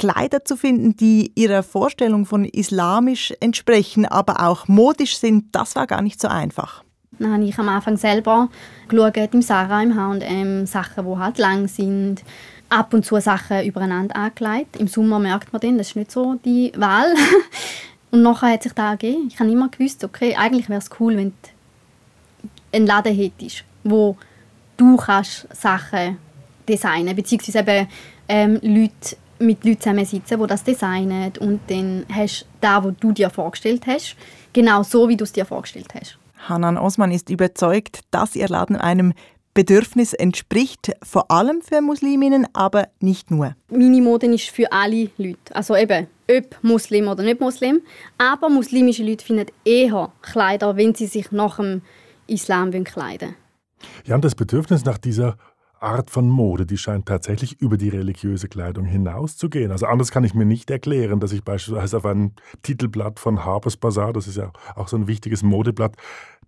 Kleider 0.00 0.46
zu 0.46 0.56
finden, 0.56 0.96
die 0.96 1.30
ihrer 1.34 1.62
Vorstellung 1.62 2.24
von 2.24 2.46
islamisch 2.46 3.34
entsprechen, 3.38 4.06
aber 4.06 4.46
auch 4.46 4.66
modisch 4.66 5.18
sind, 5.18 5.54
das 5.54 5.76
war 5.76 5.86
gar 5.86 6.00
nicht 6.00 6.18
so 6.18 6.26
einfach. 6.26 6.82
Dann 7.18 7.34
habe 7.34 7.44
ich 7.44 7.58
am 7.58 7.68
Anfang 7.68 7.98
selber 7.98 8.48
geschaut, 8.88 9.34
im 9.34 9.42
Sarah, 9.42 9.82
im 9.82 9.94
H&M, 9.94 10.64
Sachen, 10.64 11.04
die 11.04 11.18
halt 11.18 11.36
lang 11.36 11.68
sind. 11.68 12.22
Ab 12.70 12.94
und 12.94 13.04
zu 13.04 13.20
Sachen 13.20 13.62
übereinander 13.64 14.16
angelegt. 14.16 14.76
Im 14.76 14.88
Sommer 14.88 15.18
merkt 15.18 15.52
man 15.52 15.60
dann, 15.60 15.76
das 15.76 15.88
ist 15.88 15.96
nicht 15.96 16.12
so 16.12 16.36
die 16.44 16.72
Wahl. 16.76 17.12
und 18.10 18.22
nachher 18.22 18.52
hat 18.52 18.62
sich 18.62 18.72
da 18.72 18.92
ergeben. 18.92 19.28
Ich 19.28 19.38
habe 19.38 19.50
immer 19.50 19.68
gewusst, 19.68 20.02
okay, 20.02 20.34
eigentlich 20.34 20.70
wäre 20.70 20.78
es 20.78 20.88
cool, 20.98 21.16
wenn 21.16 21.32
du 21.42 22.48
einen 22.72 22.86
Laden 22.86 23.14
hättest, 23.14 23.64
wo 23.84 24.16
du 24.78 24.96
kannst 24.96 25.46
Sachen 25.54 26.16
designen 26.66 27.14
beziehungsweise 27.14 27.58
eben 27.58 27.88
ähm, 28.28 28.58
Leute 28.62 29.16
mit 29.40 29.64
Leuten 29.64 29.80
zusammensitzen, 29.80 30.40
die 30.40 30.46
das 30.46 30.64
designen 30.64 31.32
und 31.40 31.60
dann 31.68 32.04
hast 32.12 32.42
du 32.42 32.46
da, 32.60 32.84
wo 32.84 32.90
du 32.90 33.12
dir 33.12 33.30
vorgestellt 33.30 33.86
hast, 33.86 34.16
genau 34.52 34.82
so, 34.82 35.08
wie 35.08 35.16
du 35.16 35.24
es 35.24 35.32
dir 35.32 35.44
vorgestellt 35.44 35.88
hast. 35.94 36.18
Hanan 36.48 36.78
Osman 36.78 37.10
ist 37.10 37.30
überzeugt, 37.30 38.00
dass 38.10 38.36
ihr 38.36 38.48
Laden 38.48 38.76
einem 38.76 39.12
Bedürfnis 39.52 40.12
entspricht, 40.12 40.92
vor 41.02 41.30
allem 41.30 41.60
für 41.60 41.80
Musliminnen, 41.80 42.46
aber 42.52 42.88
nicht 43.00 43.30
nur. 43.30 43.56
Meine 43.68 44.00
Mode 44.00 44.26
ist 44.26 44.48
für 44.48 44.70
alle 44.70 45.10
Leute, 45.16 45.54
also 45.54 45.76
eben, 45.76 46.06
ob 46.30 46.56
Muslim 46.62 47.08
oder 47.08 47.24
nicht 47.24 47.40
Muslim, 47.40 47.80
aber 48.16 48.48
muslimische 48.48 49.02
Leute 49.02 49.24
finden 49.24 49.46
eher 49.64 50.12
Kleider, 50.22 50.76
wenn 50.76 50.94
sie 50.94 51.06
sich 51.06 51.32
nach 51.32 51.56
dem 51.56 51.82
Islam 52.28 52.70
kleiden 52.84 53.30
wollen. 53.30 53.34
Ja, 54.06 54.14
und 54.14 54.24
das 54.24 54.34
Bedürfnis 54.34 54.84
nach 54.84 54.98
dieser 54.98 55.36
Art 55.82 56.10
von 56.10 56.28
Mode, 56.28 56.66
die 56.66 56.76
scheint 56.76 57.06
tatsächlich 57.06 57.60
über 57.60 57.76
die 57.76 57.88
religiöse 57.88 58.48
Kleidung 58.48 58.84
hinauszugehen. 58.84 59.72
Also 59.72 59.86
anders 59.86 60.10
kann 60.10 60.24
ich 60.24 60.34
mir 60.34 60.44
nicht 60.44 60.70
erklären, 60.70 61.20
dass 61.20 61.32
ich 61.32 61.42
beispielsweise 61.42 61.96
auf 61.96 62.06
einem 62.06 62.32
Titelblatt 62.62 63.18
von 63.18 63.44
Harper's 63.44 63.76
Bazaar, 63.76 64.12
das 64.12 64.26
ist 64.26 64.36
ja 64.36 64.52
auch 64.74 64.88
so 64.88 64.96
ein 64.96 65.06
wichtiges 65.06 65.42
Modeblatt, 65.42 65.96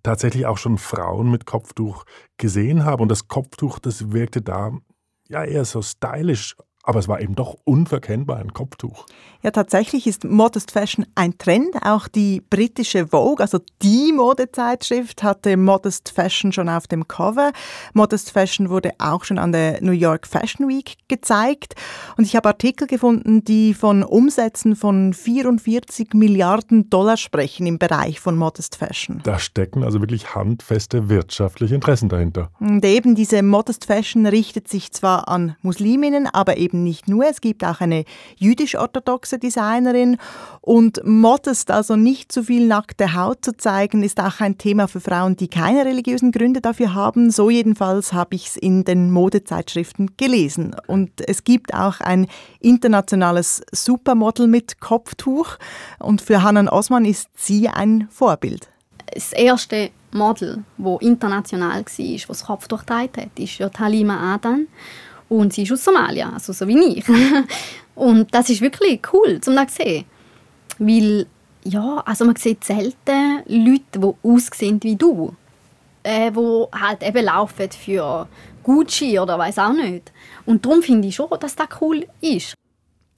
tatsächlich 0.02 0.46
auch 0.46 0.58
schon 0.58 0.78
Frauen 0.78 1.30
mit 1.30 1.46
Kopftuch 1.46 2.04
gesehen 2.36 2.84
habe. 2.84 3.02
Und 3.02 3.08
das 3.08 3.28
Kopftuch, 3.28 3.78
das 3.78 4.12
wirkte 4.12 4.42
da 4.42 4.72
ja 5.28 5.44
eher 5.44 5.64
so 5.64 5.80
stylisch 5.80 6.56
aber 6.82 6.98
es 6.98 7.08
war 7.08 7.20
eben 7.20 7.34
doch 7.34 7.56
unverkennbar 7.64 8.38
ein 8.38 8.52
Kopftuch. 8.52 9.06
Ja, 9.42 9.50
tatsächlich 9.50 10.06
ist 10.06 10.24
Modest 10.24 10.70
Fashion 10.70 11.06
ein 11.14 11.36
Trend. 11.38 11.74
Auch 11.82 12.06
die 12.06 12.40
britische 12.40 13.08
Vogue, 13.08 13.40
also 13.40 13.58
die 13.82 14.12
Modezeitschrift, 14.12 15.22
hatte 15.22 15.56
Modest 15.56 16.10
Fashion 16.10 16.52
schon 16.52 16.68
auf 16.68 16.86
dem 16.86 17.08
Cover. 17.08 17.52
Modest 17.92 18.30
Fashion 18.30 18.68
wurde 18.68 18.92
auch 18.98 19.24
schon 19.24 19.38
an 19.38 19.52
der 19.52 19.82
New 19.82 19.92
York 19.92 20.26
Fashion 20.26 20.68
Week 20.68 20.96
gezeigt. 21.08 21.74
Und 22.16 22.24
ich 22.24 22.36
habe 22.36 22.48
Artikel 22.48 22.86
gefunden, 22.86 23.44
die 23.44 23.74
von 23.74 24.04
Umsätzen 24.04 24.76
von 24.76 25.12
44 25.12 26.14
Milliarden 26.14 26.88
Dollar 26.88 27.16
sprechen 27.16 27.66
im 27.66 27.78
Bereich 27.78 28.20
von 28.20 28.36
Modest 28.36 28.76
Fashion. 28.76 29.20
Da 29.24 29.38
stecken 29.38 29.82
also 29.82 30.00
wirklich 30.00 30.34
handfeste 30.34 31.08
wirtschaftliche 31.08 31.74
Interessen 31.74 32.08
dahinter. 32.08 32.50
Und 32.60 32.84
eben 32.84 33.14
diese 33.14 33.42
Modest 33.42 33.86
Fashion 33.86 34.26
richtet 34.26 34.68
sich 34.68 34.92
zwar 34.92 35.28
an 35.28 35.56
Musliminnen, 35.62 36.26
aber 36.26 36.56
eben 36.58 36.71
eben 36.72 36.82
nicht 36.82 37.08
nur. 37.08 37.24
Es 37.26 37.40
gibt 37.40 37.64
auch 37.64 37.80
eine 37.80 38.04
jüdisch-orthodoxe 38.36 39.38
Designerin. 39.38 40.16
Und 40.60 41.00
modest, 41.04 41.70
also 41.70 41.96
nicht 41.96 42.32
zu 42.32 42.44
viel 42.44 42.66
nackte 42.66 43.14
Haut 43.14 43.44
zu 43.44 43.56
zeigen, 43.56 44.02
ist 44.02 44.20
auch 44.20 44.40
ein 44.40 44.58
Thema 44.58 44.88
für 44.88 45.00
Frauen, 45.00 45.36
die 45.36 45.48
keine 45.48 45.84
religiösen 45.84 46.32
Gründe 46.32 46.60
dafür 46.60 46.94
haben. 46.94 47.30
So 47.30 47.50
jedenfalls 47.50 48.12
habe 48.12 48.34
ich 48.36 48.48
es 48.48 48.56
in 48.56 48.84
den 48.84 49.10
Modezeitschriften 49.10 50.12
gelesen. 50.16 50.74
Und 50.86 51.10
es 51.28 51.44
gibt 51.44 51.74
auch 51.74 52.00
ein 52.00 52.26
internationales 52.60 53.62
Supermodel 53.72 54.46
mit 54.46 54.80
Kopftuch. 54.80 55.56
Und 55.98 56.22
für 56.22 56.42
Hanan 56.42 56.68
Osman 56.68 57.04
ist 57.04 57.28
sie 57.36 57.68
ein 57.68 58.08
Vorbild. 58.10 58.68
Das 59.12 59.32
erste 59.32 59.90
Model, 60.12 60.64
wo 60.78 60.98
international 60.98 61.84
war, 61.84 62.26
das 62.28 62.44
Kopftuch 62.44 62.80
getragen 62.80 63.30
ist 63.36 63.58
ja 63.58 63.68
Talima 63.68 64.34
Adan. 64.34 64.68
Und 65.32 65.54
sie 65.54 65.62
ist 65.62 65.72
aus 65.72 65.82
Somalia, 65.82 66.30
also 66.30 66.52
so 66.52 66.68
wie 66.68 66.78
ich. 66.98 67.04
und 67.94 68.34
das 68.34 68.50
ist 68.50 68.60
wirklich 68.60 69.00
cool, 69.14 69.40
zum 69.40 69.54
zu 69.66 69.76
sehen. 69.76 70.04
Weil, 70.78 71.26
ja, 71.64 72.02
also 72.04 72.26
man 72.26 72.36
sieht 72.36 72.62
selten 72.62 73.42
Leute, 73.46 73.98
die 73.98 74.28
aussehen 74.28 74.78
wie 74.82 74.94
du. 74.94 75.34
Äh, 76.02 76.30
die 76.32 76.66
halt 76.78 77.02
eben 77.02 77.24
laufen 77.24 77.70
für 77.70 78.28
Gucci 78.62 79.18
oder 79.18 79.38
weiß 79.38 79.58
auch 79.60 79.72
nicht. 79.72 80.12
Und 80.44 80.66
darum 80.66 80.82
finde 80.82 81.08
ich 81.08 81.14
schon, 81.14 81.30
dass 81.40 81.56
das 81.56 81.68
cool 81.80 82.06
ist. 82.20 82.52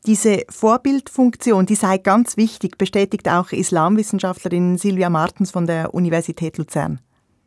Diese 0.06 0.44
Vorbildfunktion, 0.48 1.66
die 1.66 1.74
sei 1.74 1.98
ganz 1.98 2.36
wichtig, 2.36 2.78
bestätigt 2.78 3.28
auch 3.28 3.50
Islamwissenschaftlerin 3.50 4.78
Silvia 4.78 5.10
Martens 5.10 5.50
von 5.50 5.66
der 5.66 5.94
Universität 5.94 6.58
Luzern. 6.58 7.00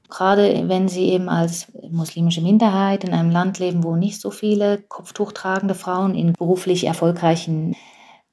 Gerade 0.10 0.70
wenn 0.70 0.88
sie 0.88 1.10
eben 1.10 1.30
als 1.30 1.72
muslimische 1.90 2.42
Minderheit 2.42 3.04
in 3.04 3.14
einem 3.14 3.30
Land 3.30 3.60
leben, 3.60 3.84
wo 3.84 3.96
nicht 3.96 4.22
so 4.22 4.32
viele 4.32 4.80
kopftuchtragende 4.88 5.76
Frauen 5.76 6.16
in 6.16 6.34
beruflich 6.34 6.86
erfolgreichen 6.86 7.76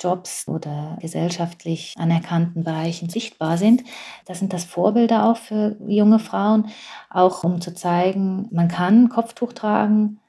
Jobs 0.00 0.48
oder 0.48 0.98
gesellschaftlich 1.00 1.94
anerkannten 1.96 2.64
Bereichen 2.64 3.08
sichtbar 3.08 3.58
sind. 3.58 3.84
Das 4.26 4.38
sind 4.38 4.52
das 4.52 4.64
Vorbilder 4.64 5.28
auch 5.28 5.36
für 5.36 5.76
junge 5.86 6.18
Frauen, 6.18 6.68
auch 7.10 7.44
um 7.44 7.60
zu 7.60 7.74
zeigen, 7.74 8.48
man 8.50 8.68
kann 8.68 9.08
Kopftuch 9.08 9.52
tragen, 9.52 10.20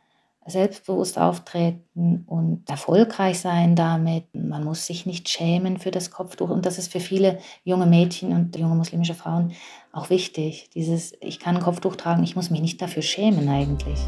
selbstbewusst 0.48 1.18
auftreten 1.18 2.24
und 2.28 2.70
erfolgreich 2.70 3.40
sein 3.40 3.76
damit. 3.76 4.26
Man 4.34 4.64
muss 4.64 4.86
sich 4.86 5.06
nicht 5.06 5.28
schämen 5.28 5.78
für 5.78 5.92
das 5.92 6.12
Kopftuch. 6.12 6.50
Und 6.50 6.66
das 6.66 6.78
ist 6.78 6.92
für 6.92 7.00
viele 7.00 7.40
junge 7.64 7.88
Mädchen 7.88 8.32
und 8.32 8.56
junge 8.56 8.76
muslimische 8.76 9.16
Frauen 9.16 9.54
auch 9.92 10.10
wichtig. 10.10 10.70
Dieses, 10.76 11.14
ich 11.20 11.40
kann 11.40 11.58
ein 11.58 11.64
Kopftuch 11.64 11.96
tragen, 11.96 12.24
ich 12.24 12.36
muss 12.36 12.52
mich 12.52 12.62
nicht 12.62 12.82
dafür 12.82 13.02
schämen 13.02 13.50
eigentlich. 13.50 14.00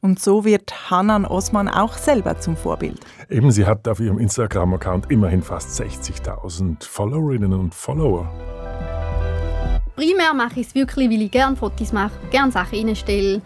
Und 0.00 0.20
so 0.20 0.44
wird 0.44 0.90
Hanan 0.90 1.24
Osman 1.24 1.68
auch 1.68 1.94
selber 1.94 2.38
zum 2.38 2.56
Vorbild. 2.56 3.00
Eben, 3.28 3.50
sie 3.50 3.66
hat 3.66 3.88
auf 3.88 3.98
ihrem 3.98 4.18
Instagram-Account 4.18 5.10
immerhin 5.10 5.42
fast 5.42 5.80
60.000 5.80 6.84
Followerinnen 6.84 7.52
und 7.52 7.74
Follower. 7.74 8.30
Primär 9.96 10.32
mache 10.34 10.60
ich 10.60 10.68
es 10.68 10.74
wirklich, 10.74 11.10
weil 11.10 11.22
ich 11.22 11.30
gerne 11.30 11.56
Fotos 11.56 11.92
mache, 11.92 12.12
gerne 12.30 12.52
Sachen 12.52 12.86
reinstelle 12.86 13.42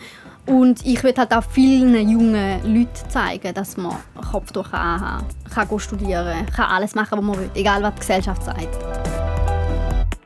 und 0.46 0.84
ich 0.84 1.02
würde 1.02 1.20
halt 1.20 1.32
auch 1.32 1.44
vielen 1.44 2.08
jungen 2.08 2.60
Leuten 2.64 3.10
zeigen, 3.10 3.54
dass 3.54 3.76
man 3.76 3.96
Kopftuch 4.30 4.72
anhaben 4.72 5.26
kann, 5.52 5.68
kann 5.68 5.78
studieren, 5.78 6.46
kann 6.46 6.70
alles 6.70 6.94
machen, 6.94 7.18
was 7.18 7.24
man 7.24 7.38
will, 7.38 7.50
egal 7.54 7.82
was 7.82 7.94
die 7.94 8.00
Gesellschaft 8.00 8.44
sagt. 8.44 8.68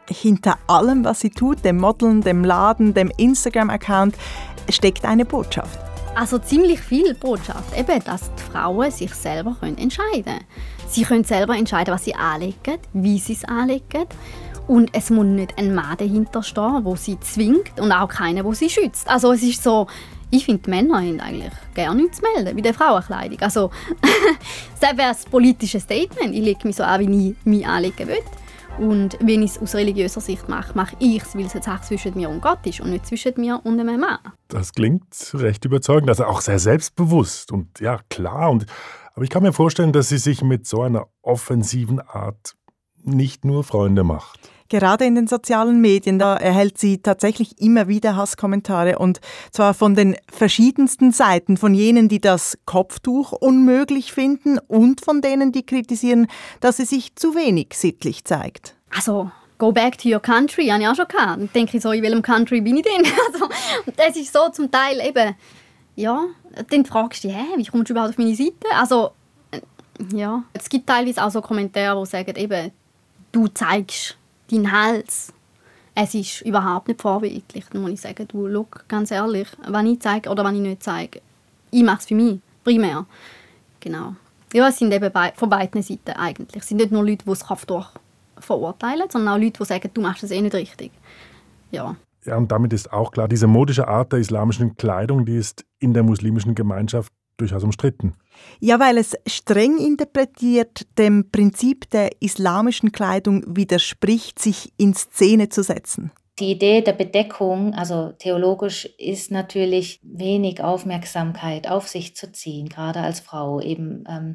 Hinter 0.09 0.59
allem, 0.67 1.05
was 1.05 1.21
sie 1.21 1.31
tut, 1.31 1.65
dem 1.65 1.79
Modeln, 1.79 2.21
dem 2.21 2.45
Laden, 2.45 2.95
dem 2.95 3.11
Instagram-Account, 3.17 4.15
steckt 4.71 5.05
eine 5.05 5.25
Botschaft. 5.25 5.79
Also 6.15 6.39
ziemlich 6.39 6.81
viel 6.81 7.15
Botschaft. 7.15 7.77
Eben, 7.77 8.03
dass 8.05 8.31
die 8.35 8.43
Frauen 8.53 8.91
sich 8.91 9.13
selber 9.15 9.57
entscheiden 9.61 10.25
können. 10.25 10.45
Sie 10.89 11.03
können 11.03 11.25
selber 11.25 11.57
entscheiden, 11.57 11.93
was 11.93 12.05
sie 12.05 12.15
anlegen, 12.15 12.79
wie 12.93 13.19
sie 13.19 13.33
es 13.33 13.45
anlegen. 13.45 14.07
Und 14.67 14.91
es 14.93 15.11
muss 15.11 15.27
nicht 15.27 15.59
ein 15.59 15.75
Mann 15.75 15.97
dahinter 15.99 16.43
stehen, 16.43 16.85
der 16.85 16.97
sie 16.97 17.21
zwingt 17.21 17.79
und 17.79 17.93
auch 17.93 18.09
keiner, 18.09 18.43
der 18.43 18.55
sie 18.55 18.71
schützt. 18.71 19.09
Also 19.09 19.33
es 19.33 19.43
ist 19.43 19.63
so, 19.63 19.87
ich 20.31 20.47
finde, 20.47 20.69
Männer 20.71 20.97
haben 20.97 21.21
eigentlich 21.21 21.53
gerne 21.75 22.03
nichts 22.03 22.19
zu 22.19 22.23
melden 22.23 22.57
bei 22.57 22.63
der 22.63 22.75
Frauenkleidung. 22.75 23.41
Also, 23.41 23.71
das 24.81 24.97
wäre 24.97 25.09
das 25.09 25.25
politische 25.27 25.81
Statement. 25.81 26.35
Ich 26.35 26.43
lege 26.43 26.67
mich 26.67 26.77
so 26.77 26.83
an, 26.83 27.01
wie 27.01 27.31
ich 27.31 27.37
mich 27.45 27.67
anlegen 27.67 28.09
will. 28.09 28.23
Und 28.79 29.17
wenn 29.21 29.43
ich 29.43 29.53
es 29.53 29.59
aus 29.59 29.75
religiöser 29.75 30.21
Sicht 30.21 30.49
mache, 30.49 30.75
mache 30.75 30.97
ich 30.99 31.23
es, 31.23 31.37
weil 31.37 31.47
es 31.47 31.55
eine 31.55 31.63
Sache 31.63 31.83
zwischen 31.83 32.17
mir 32.17 32.29
und 32.29 32.41
Gott 32.41 32.67
ist 32.67 32.81
und 32.81 32.91
nicht 32.91 33.07
zwischen 33.07 33.35
mir 33.37 33.61
und 33.63 33.79
einem 33.79 34.01
Mann. 34.01 34.19
Das 34.49 34.73
klingt 34.73 35.05
recht 35.35 35.65
überzeugend, 35.65 36.09
also 36.09 36.25
auch 36.25 36.41
sehr 36.41 36.59
selbstbewusst 36.59 37.53
und 37.53 37.79
ja, 37.79 38.01
klar. 38.09 38.51
Und, 38.51 38.67
aber 39.15 39.23
ich 39.23 39.31
kann 39.31 39.45
mir 39.45 39.53
vorstellen, 39.53 39.93
dass 39.93 40.09
sie 40.09 40.19
sich 40.19 40.43
mit 40.43 40.67
so 40.67 40.83
einer 40.83 41.07
offensiven 41.23 42.01
Art 42.01 42.57
nicht 43.05 43.45
nur 43.45 43.63
Freunde 43.63 44.03
macht. 44.03 44.41
Gerade 44.71 45.05
in 45.05 45.15
den 45.15 45.27
sozialen 45.27 45.81
Medien, 45.81 46.19
da 46.19 46.37
erhält 46.37 46.79
sie 46.79 46.99
tatsächlich 46.99 47.61
immer 47.61 47.87
wieder 47.87 48.17
Hasskommentare 48.17 48.99
und 48.99 49.21
zwar 49.51 49.75
von 49.75 49.95
den 49.95 50.17
verschiedensten 50.33 51.13
Seiten, 51.13 51.57
von 51.57 51.75
jenen, 51.75 52.09
die 52.09 52.21
das 52.21 52.59
Kopftuch 52.65 53.33
unmöglich 53.33 54.13
finden 54.13 54.59
und 54.59 55.05
von 55.05 55.21
denen, 55.21 55.53
die 55.53 55.67
kritisieren, 55.67 56.29
dass 56.61 56.79
sie 56.79 56.87
sich 56.87 57.15
zu 57.15 57.35
wenig 57.35 57.69
sittlich 57.75 58.25
zeigt. 58.25 58.75
Also, 58.97 59.31
go 59.59 59.71
back 59.71 59.99
to 59.99 60.09
your 60.09 60.21
country, 60.21 60.69
habe 60.69 60.83
ich 60.83 60.89
auch 60.89 60.95
schon 60.95 61.09
gehabt. 61.09 61.41
Dann 61.41 61.51
denke 61.55 61.77
ich 61.77 61.83
so, 61.83 61.93
in 61.93 62.03
welchem 62.03 62.23
Country 62.23 62.61
bin 62.61 62.79
ich 62.79 62.85
denn? 62.85 63.05
Also, 63.33 63.49
das 63.97 64.17
ist 64.17 64.33
so 64.33 64.49
zum 64.51 64.71
Teil 64.71 64.99
eben, 65.07 65.35
ja, 65.97 66.25
dann 66.71 66.87
fragst 66.87 67.23
du 67.23 67.29
dich, 67.29 67.37
hä, 67.37 67.45
wie 67.57 67.65
kommst 67.67 67.91
du 67.91 67.93
überhaupt 67.93 68.11
auf 68.11 68.19
meine 68.19 68.35
Seite? 68.35 68.67
Also, 68.75 69.11
äh, 69.51 69.61
ja, 70.17 70.43
es 70.55 70.69
gibt 70.69 70.87
teilweise 70.87 71.23
auch 71.23 71.31
so 71.31 71.43
Kommentare, 71.43 72.01
die 72.03 72.11
sagen 72.11 72.37
eben, 72.37 72.73
du 73.31 73.49
zeigst 73.49 74.17
dein 74.51 74.71
Hals. 74.71 75.33
Es 75.95 76.15
ist 76.15 76.43
überhaupt 76.43 76.89
nicht 76.89 77.01
vorbildlich. 77.01 77.65
Dann 77.71 77.83
muss 77.83 77.93
ich 77.93 78.01
sagen, 78.01 78.27
du, 78.29 78.47
look, 78.47 78.85
ganz 78.89 79.11
ehrlich, 79.11 79.49
wenn 79.67 79.87
ich 79.87 80.01
zeige 80.01 80.29
oder 80.29 80.45
wenn 80.45 80.57
ich 80.57 80.61
nicht 80.61 80.83
zeige, 80.83 81.21
ich 81.71 81.83
mache 81.83 81.99
es 81.99 82.07
für 82.07 82.15
mich, 82.15 82.41
primär. 82.65 83.07
Genau. 83.81 84.17
Ja, 84.53 84.69
es 84.69 84.79
sind 84.79 84.93
eben 84.93 85.13
be 85.13 85.33
von 85.35 85.49
beiden 85.49 85.83
Seiten 85.83 86.13
eigentlich. 86.13 86.63
Es 86.63 86.69
sind 86.69 86.79
nicht 86.79 86.93
nur 86.93 87.05
Leute, 87.05 87.25
die 87.25 87.31
das 87.31 87.45
Krafttuch 87.45 87.91
verurteilen, 88.39 89.09
sondern 89.11 89.35
auch 89.35 89.39
Leute, 89.39 89.59
die 89.59 89.65
sagen, 89.65 89.91
du 89.93 90.01
machst 90.01 90.23
es 90.23 90.31
eh 90.31 90.41
nicht 90.41 90.55
richtig. 90.55 90.93
Ja. 91.71 91.97
Ja, 92.25 92.37
und 92.37 92.51
damit 92.51 92.73
ist 92.73 92.93
auch 92.93 93.13
klar, 93.13 93.29
diese 93.29 93.47
modische 93.47 93.87
Art 93.87 94.13
der 94.13 94.19
islamischen 94.19 94.77
Kleidung, 94.77 95.27
die 95.27 95.37
ist 95.37 95.65
in 95.79 95.93
der 95.93 96.03
muslimischen 96.03 96.55
Gemeinschaft 96.55 97.13
durchaus 97.37 97.65
umstritten. 97.65 98.15
Ja, 98.61 98.81
weil 98.81 98.99
es 98.99 99.15
streng 99.27 99.79
interpretiert 99.79 100.87
dem 100.99 101.31
Prinzip 101.31 101.91
der 101.91 102.11
islamischen 102.21 102.93
Kleidung 102.93 103.45
widerspricht, 103.47 104.39
sich 104.39 104.73
in 104.77 104.95
Szene 104.95 105.49
zu 105.49 105.63
setzen. 105.63 106.13
Die 106.41 106.51
Idee 106.51 106.81
der 106.81 106.95
Bedeckung, 106.95 107.75
also 107.75 108.13
theologisch, 108.19 108.87
ist 108.99 109.31
natürlich 109.31 110.01
wenig 110.03 110.63
Aufmerksamkeit 110.63 111.69
auf 111.69 111.87
sich 111.87 112.17
zu 112.17 112.33
ziehen, 112.33 112.69
gerade 112.69 113.01
als 113.01 113.21
Frau, 113.21 113.61
eben 113.61 114.05
ähm, 114.09 114.35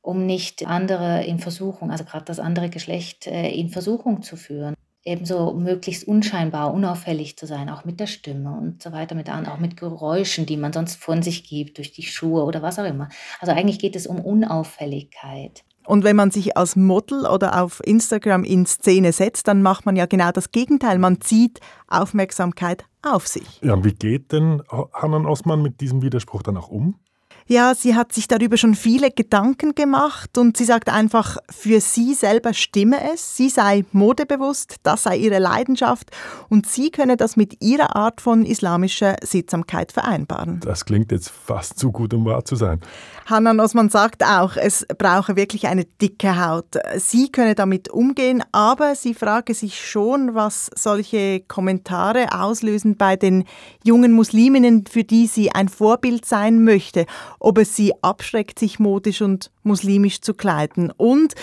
um 0.00 0.24
nicht 0.24 0.66
andere 0.66 1.24
in 1.24 1.38
Versuchung, 1.38 1.90
also 1.90 2.04
gerade 2.04 2.24
das 2.24 2.38
andere 2.38 2.70
Geschlecht 2.70 3.26
äh, 3.26 3.50
in 3.50 3.68
Versuchung 3.68 4.22
zu 4.22 4.36
führen 4.36 4.74
ebenso 5.10 5.52
möglichst 5.52 6.06
unscheinbar, 6.06 6.72
unauffällig 6.72 7.36
zu 7.36 7.46
sein, 7.46 7.68
auch 7.68 7.84
mit 7.84 8.00
der 8.00 8.06
Stimme 8.06 8.56
und 8.56 8.82
so 8.82 8.92
weiter, 8.92 9.14
mit 9.14 9.28
auch 9.30 9.58
mit 9.58 9.76
Geräuschen, 9.76 10.46
die 10.46 10.56
man 10.56 10.72
sonst 10.72 10.96
von 10.96 11.22
sich 11.22 11.48
gibt, 11.48 11.78
durch 11.78 11.92
die 11.92 12.02
Schuhe 12.02 12.44
oder 12.44 12.62
was 12.62 12.78
auch 12.78 12.84
immer. 12.84 13.08
Also 13.40 13.52
eigentlich 13.52 13.78
geht 13.78 13.96
es 13.96 14.06
um 14.06 14.20
Unauffälligkeit. 14.20 15.64
Und 15.86 16.04
wenn 16.04 16.14
man 16.14 16.30
sich 16.30 16.56
als 16.56 16.76
Model 16.76 17.26
oder 17.26 17.62
auf 17.62 17.80
Instagram 17.84 18.44
in 18.44 18.66
Szene 18.66 19.12
setzt, 19.12 19.48
dann 19.48 19.62
macht 19.62 19.86
man 19.86 19.96
ja 19.96 20.06
genau 20.06 20.30
das 20.30 20.52
Gegenteil. 20.52 20.98
Man 20.98 21.20
zieht 21.20 21.58
Aufmerksamkeit 21.88 22.84
auf 23.02 23.26
sich. 23.26 23.60
Ja, 23.62 23.74
und 23.74 23.84
wie 23.84 23.94
geht 23.94 24.30
denn 24.30 24.62
Hanan 24.92 25.26
Osman 25.26 25.62
mit 25.62 25.80
diesem 25.80 26.02
Widerspruch 26.02 26.42
dann 26.42 26.56
auch 26.56 26.68
um? 26.68 27.00
Ja, 27.46 27.74
sie 27.74 27.94
hat 27.94 28.12
sich 28.12 28.28
darüber 28.28 28.56
schon 28.56 28.74
viele 28.74 29.10
Gedanken 29.10 29.74
gemacht 29.74 30.38
und 30.38 30.56
sie 30.56 30.64
sagt 30.64 30.88
einfach, 30.88 31.36
für 31.50 31.80
sie 31.80 32.14
selber 32.14 32.54
stimme 32.54 33.12
es, 33.12 33.36
sie 33.36 33.48
sei 33.48 33.84
modebewusst, 33.92 34.76
das 34.82 35.04
sei 35.04 35.16
ihre 35.16 35.38
Leidenschaft 35.38 36.10
und 36.48 36.66
sie 36.66 36.90
könne 36.90 37.16
das 37.16 37.36
mit 37.36 37.62
ihrer 37.62 37.96
Art 37.96 38.20
von 38.20 38.44
islamischer 38.44 39.16
Sittsamkeit 39.22 39.92
vereinbaren. 39.92 40.60
Das 40.60 40.84
klingt 40.84 41.10
jetzt 41.12 41.30
fast 41.30 41.78
zu 41.78 41.90
gut, 41.90 42.14
um 42.14 42.24
wahr 42.24 42.44
zu 42.44 42.56
sein. 42.56 42.80
Hanna 43.30 43.54
Osman 43.62 43.90
sagt 43.90 44.24
auch, 44.24 44.56
es 44.56 44.84
brauche 44.98 45.36
wirklich 45.36 45.68
eine 45.68 45.84
dicke 45.84 46.44
Haut. 46.44 46.76
Sie 46.96 47.30
könne 47.30 47.54
damit 47.54 47.88
umgehen, 47.88 48.42
aber 48.50 48.96
sie 48.96 49.14
frage 49.14 49.54
sich 49.54 49.88
schon, 49.88 50.34
was 50.34 50.68
solche 50.74 51.38
Kommentare 51.38 52.32
auslösen 52.32 52.96
bei 52.96 53.14
den 53.14 53.44
jungen 53.84 54.10
Musliminnen, 54.10 54.84
für 54.90 55.04
die 55.04 55.28
sie 55.28 55.52
ein 55.52 55.68
Vorbild 55.68 56.24
sein 56.24 56.64
möchte. 56.64 57.06
Ob 57.38 57.58
es 57.58 57.76
sie 57.76 57.92
abschreckt, 58.02 58.58
sich 58.58 58.80
modisch 58.80 59.22
und 59.22 59.52
muslimisch 59.62 60.22
zu 60.22 60.34
kleiden. 60.34 60.90
Und 60.96 61.34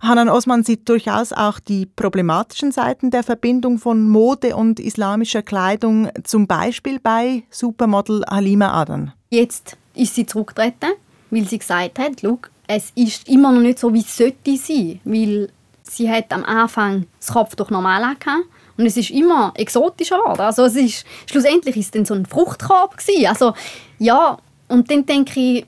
Hanan 0.00 0.28
Osman 0.28 0.64
sieht 0.64 0.88
durchaus 0.88 1.32
auch 1.32 1.60
die 1.60 1.86
problematischen 1.86 2.72
Seiten 2.72 3.12
der 3.12 3.22
Verbindung 3.22 3.78
von 3.78 4.02
Mode 4.08 4.56
und 4.56 4.80
islamischer 4.80 5.42
Kleidung, 5.42 6.08
zum 6.24 6.48
Beispiel 6.48 6.98
bei 6.98 7.44
Supermodel 7.50 8.24
Halima 8.28 8.72
Adan. 8.72 9.12
Jetzt 9.30 9.76
ist 9.94 10.16
sie 10.16 10.26
zurückgetreten 10.26 10.90
weil 11.30 11.46
sie 11.46 11.58
gesagt 11.58 11.98
hat, 11.98 12.22
es 12.66 12.92
ist 12.94 13.28
immer 13.28 13.52
noch 13.52 13.60
nicht 13.60 13.78
so, 13.78 13.92
wie 13.92 14.00
es 14.00 14.16
sollte 14.16 14.56
sein, 14.56 15.00
weil 15.04 15.50
sie 15.82 16.10
hat 16.10 16.32
am 16.32 16.44
Anfang 16.44 17.06
das 17.18 17.32
Kopftuch 17.32 17.70
normal 17.70 18.02
angehabt 18.02 18.46
und 18.76 18.86
es 18.86 18.96
ist 18.96 19.10
immer 19.10 19.52
exotischer 19.56 20.18
geworden. 20.18 20.40
Also 20.40 20.64
es 20.64 20.76
ist, 20.76 21.06
schlussendlich 21.26 21.76
ist 21.76 21.86
es 21.86 21.90
dann 21.92 22.04
so 22.04 22.14
ein 22.14 22.26
Fruchtkorb 22.26 22.96
gewesen. 22.98 23.26
Also 23.26 23.54
ja, 23.98 24.36
und 24.68 24.90
dann 24.90 25.06
denke 25.06 25.40
ich, 25.40 25.66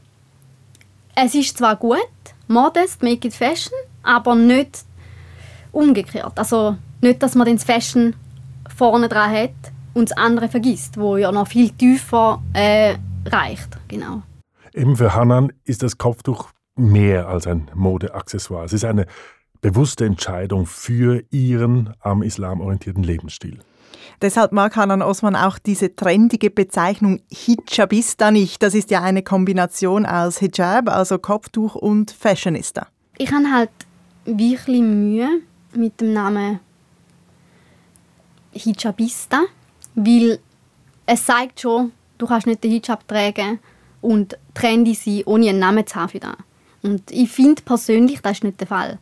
es 1.15 1.35
ist 1.35 1.59
zwar 1.59 1.77
gut, 1.77 1.99
modest, 2.49 3.03
make 3.03 3.27
it 3.27 3.35
fashion, 3.35 3.73
aber 4.03 4.35
nicht 4.35 4.85
umgekehrt. 5.73 6.39
Also 6.39 6.77
nicht, 7.01 7.23
dass 7.23 7.35
man 7.35 7.53
das 7.53 7.65
Fashion 7.65 8.15
vorne 8.77 9.09
dran 9.09 9.31
hat 9.31 9.51
und 9.95 10.11
das 10.11 10.17
andere 10.17 10.49
vergisst, 10.49 10.97
wo 10.99 11.17
ja 11.17 11.33
noch 11.33 11.49
viel 11.49 11.71
tiefer 11.71 12.43
äh, 12.53 12.97
reicht. 13.27 13.69
Genau. 13.89 14.23
Eben 14.79 14.97
für 14.97 15.13
Hanan 15.13 15.53
ist 15.65 15.83
das 15.83 15.99
Kopftuch 15.99 16.51
mehr 16.77 17.27
als 17.27 17.49
ein 17.49 17.69
Modeaccessoire. 17.75 18.65
Es 18.65 18.73
ist 18.73 18.85
eine 18.85 19.07
bewusste 19.61 20.05
Entscheidung 20.05 20.67
für 20.67 21.25
ihren 21.31 21.95
am 21.99 22.23
Islam 22.23 22.61
orientierten 22.61 23.03
Lebensstil. 23.03 23.59
Deshalb 24.23 24.53
mag 24.53 24.77
Hanan 24.77 25.03
Osman 25.03 25.35
auch 25.35 25.59
diese 25.59 25.97
trendige 25.97 26.51
Bezeichnung 26.51 27.19
Hijabista 27.29 28.31
nicht. 28.31 28.63
Das 28.63 28.77
ist 28.77 28.93
ja 28.93 29.03
eine 29.03 29.25
Kombination 29.25 30.07
aus 30.07 30.39
Hijab, 30.39 30.89
also 30.89 31.19
Kopftuch, 31.19 31.75
und 31.75 32.13
Fashionista. 32.13 32.87
Ich 33.17 33.33
habe 33.33 33.51
halt 33.53 33.71
wirklich 34.27 34.81
Mühe 34.81 35.41
mit 35.75 36.01
dem 36.01 36.13
Namen 36.13 36.61
Hijabista, 38.53 39.41
weil 39.97 40.39
es 41.05 41.27
zeigt 41.27 41.63
schon, 41.63 41.91
du 42.17 42.29
kannst 42.29 42.47
nicht 42.47 42.63
den 42.63 42.71
Hijab 42.71 43.09
tragen 43.09 43.59
und 44.01 44.39
trendy 44.55 44.95
sein, 44.95 45.23
ohne 45.27 45.49
einen 45.49 45.59
Namen 45.59 45.87
zu 45.87 45.97
haben 45.97 46.09
für 46.09 46.21
das. 46.21 46.37
Und 46.83 47.11
ich 47.11 47.31
finde 47.31 47.63
persönlich, 47.63 48.21
das 48.21 48.39
ist 48.39 48.45
nicht 48.45 48.61
der 48.61 48.67
Fall. 48.67 48.99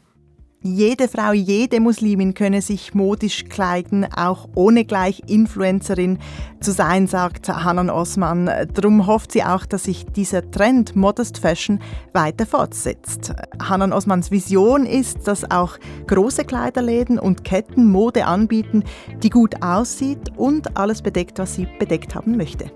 Jede 0.62 1.06
Frau, 1.06 1.32
jede 1.32 1.78
Muslimin 1.78 2.34
könne 2.34 2.60
sich 2.60 2.92
modisch 2.92 3.44
kleiden, 3.44 4.04
auch 4.16 4.48
ohne 4.56 4.84
gleich 4.84 5.22
Influencerin 5.28 6.18
zu 6.60 6.72
sein, 6.72 7.06
sagt 7.06 7.48
Hanan 7.48 7.88
Osman. 7.88 8.50
Darum 8.74 9.06
hofft 9.06 9.30
sie 9.30 9.44
auch, 9.44 9.64
dass 9.64 9.84
sich 9.84 10.06
dieser 10.06 10.50
Trend 10.50 10.96
Modest 10.96 11.38
Fashion 11.38 11.78
weiter 12.14 12.46
fortsetzt. 12.46 13.32
Hanan 13.62 13.92
Osmans 13.92 14.32
Vision 14.32 14.86
ist, 14.86 15.28
dass 15.28 15.48
auch 15.48 15.78
große 16.08 16.44
Kleiderläden 16.44 17.20
und 17.20 17.44
Ketten 17.44 17.86
Mode 17.86 18.26
anbieten, 18.26 18.82
die 19.22 19.30
gut 19.30 19.62
aussieht 19.62 20.32
und 20.36 20.76
alles 20.76 21.00
bedeckt, 21.00 21.38
was 21.38 21.54
sie 21.54 21.68
bedeckt 21.78 22.16
haben 22.16 22.36
möchte. 22.36 22.72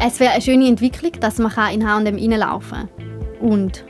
Es 0.00 0.20
wäre 0.20 0.32
eine 0.32 0.42
schöne 0.42 0.68
Entwicklung, 0.68 1.12
dass 1.20 1.38
man 1.38 1.52
in 1.72 1.88
H&M 1.88 2.16
reinlaufen 2.16 2.88
kann 2.88 3.40
und 3.40 3.84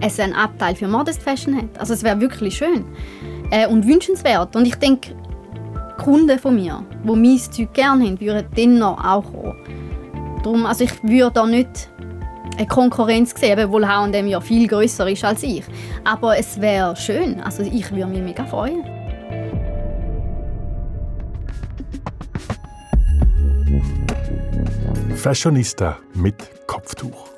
es 0.00 0.18
einen 0.18 0.34
Abteil 0.34 0.74
für 0.74 0.88
Modest 0.88 1.22
Fashion 1.22 1.56
hat. 1.56 1.78
Also 1.78 1.92
es 1.92 2.02
wäre 2.02 2.18
wirklich 2.20 2.56
schön 2.56 2.84
äh, 3.50 3.66
und 3.66 3.86
wünschenswert. 3.86 4.56
Und 4.56 4.66
ich 4.66 4.76
denke, 4.76 5.14
Kunden 5.98 6.38
von 6.38 6.54
mir, 6.54 6.82
die 7.04 7.10
mein 7.10 7.38
Zeug 7.38 7.74
gerne 7.74 8.06
haben, 8.06 8.20
würden 8.20 8.46
dann 8.56 8.78
noch 8.78 9.04
auch 9.04 9.24
kommen. 9.24 9.54
Darum, 10.42 10.64
also 10.64 10.84
ich 10.84 11.02
würde 11.02 11.32
da 11.34 11.46
nicht 11.46 11.90
eine 12.56 12.66
Konkurrenz 12.66 13.34
sehen, 13.38 13.60
obwohl 13.62 13.86
H&M 13.86 14.26
ja 14.26 14.40
viel 14.40 14.66
größer 14.66 15.10
ist 15.10 15.24
als 15.24 15.42
ich. 15.42 15.62
Aber 16.04 16.38
es 16.38 16.58
wäre 16.58 16.96
schön. 16.96 17.40
Also 17.40 17.62
ich 17.62 17.90
würde 17.92 18.06
mich 18.06 18.22
mega 18.22 18.46
freuen. 18.46 18.99
Fashionista 25.20 25.98
mit 26.14 26.66
Kopftuch. 26.66 27.28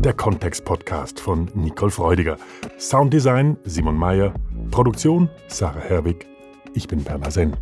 Der 0.00 0.12
Kontext-Podcast 0.14 1.20
von 1.20 1.48
Nicole 1.54 1.92
Freudiger. 1.92 2.36
Sounddesign 2.76 3.56
Simon 3.64 3.96
Mayer. 3.96 4.34
Produktion 4.72 5.30
Sarah 5.46 5.78
Herwig. 5.78 6.26
Ich 6.74 6.88
bin 6.88 7.04
Berner 7.04 7.30
Senn. 7.30 7.56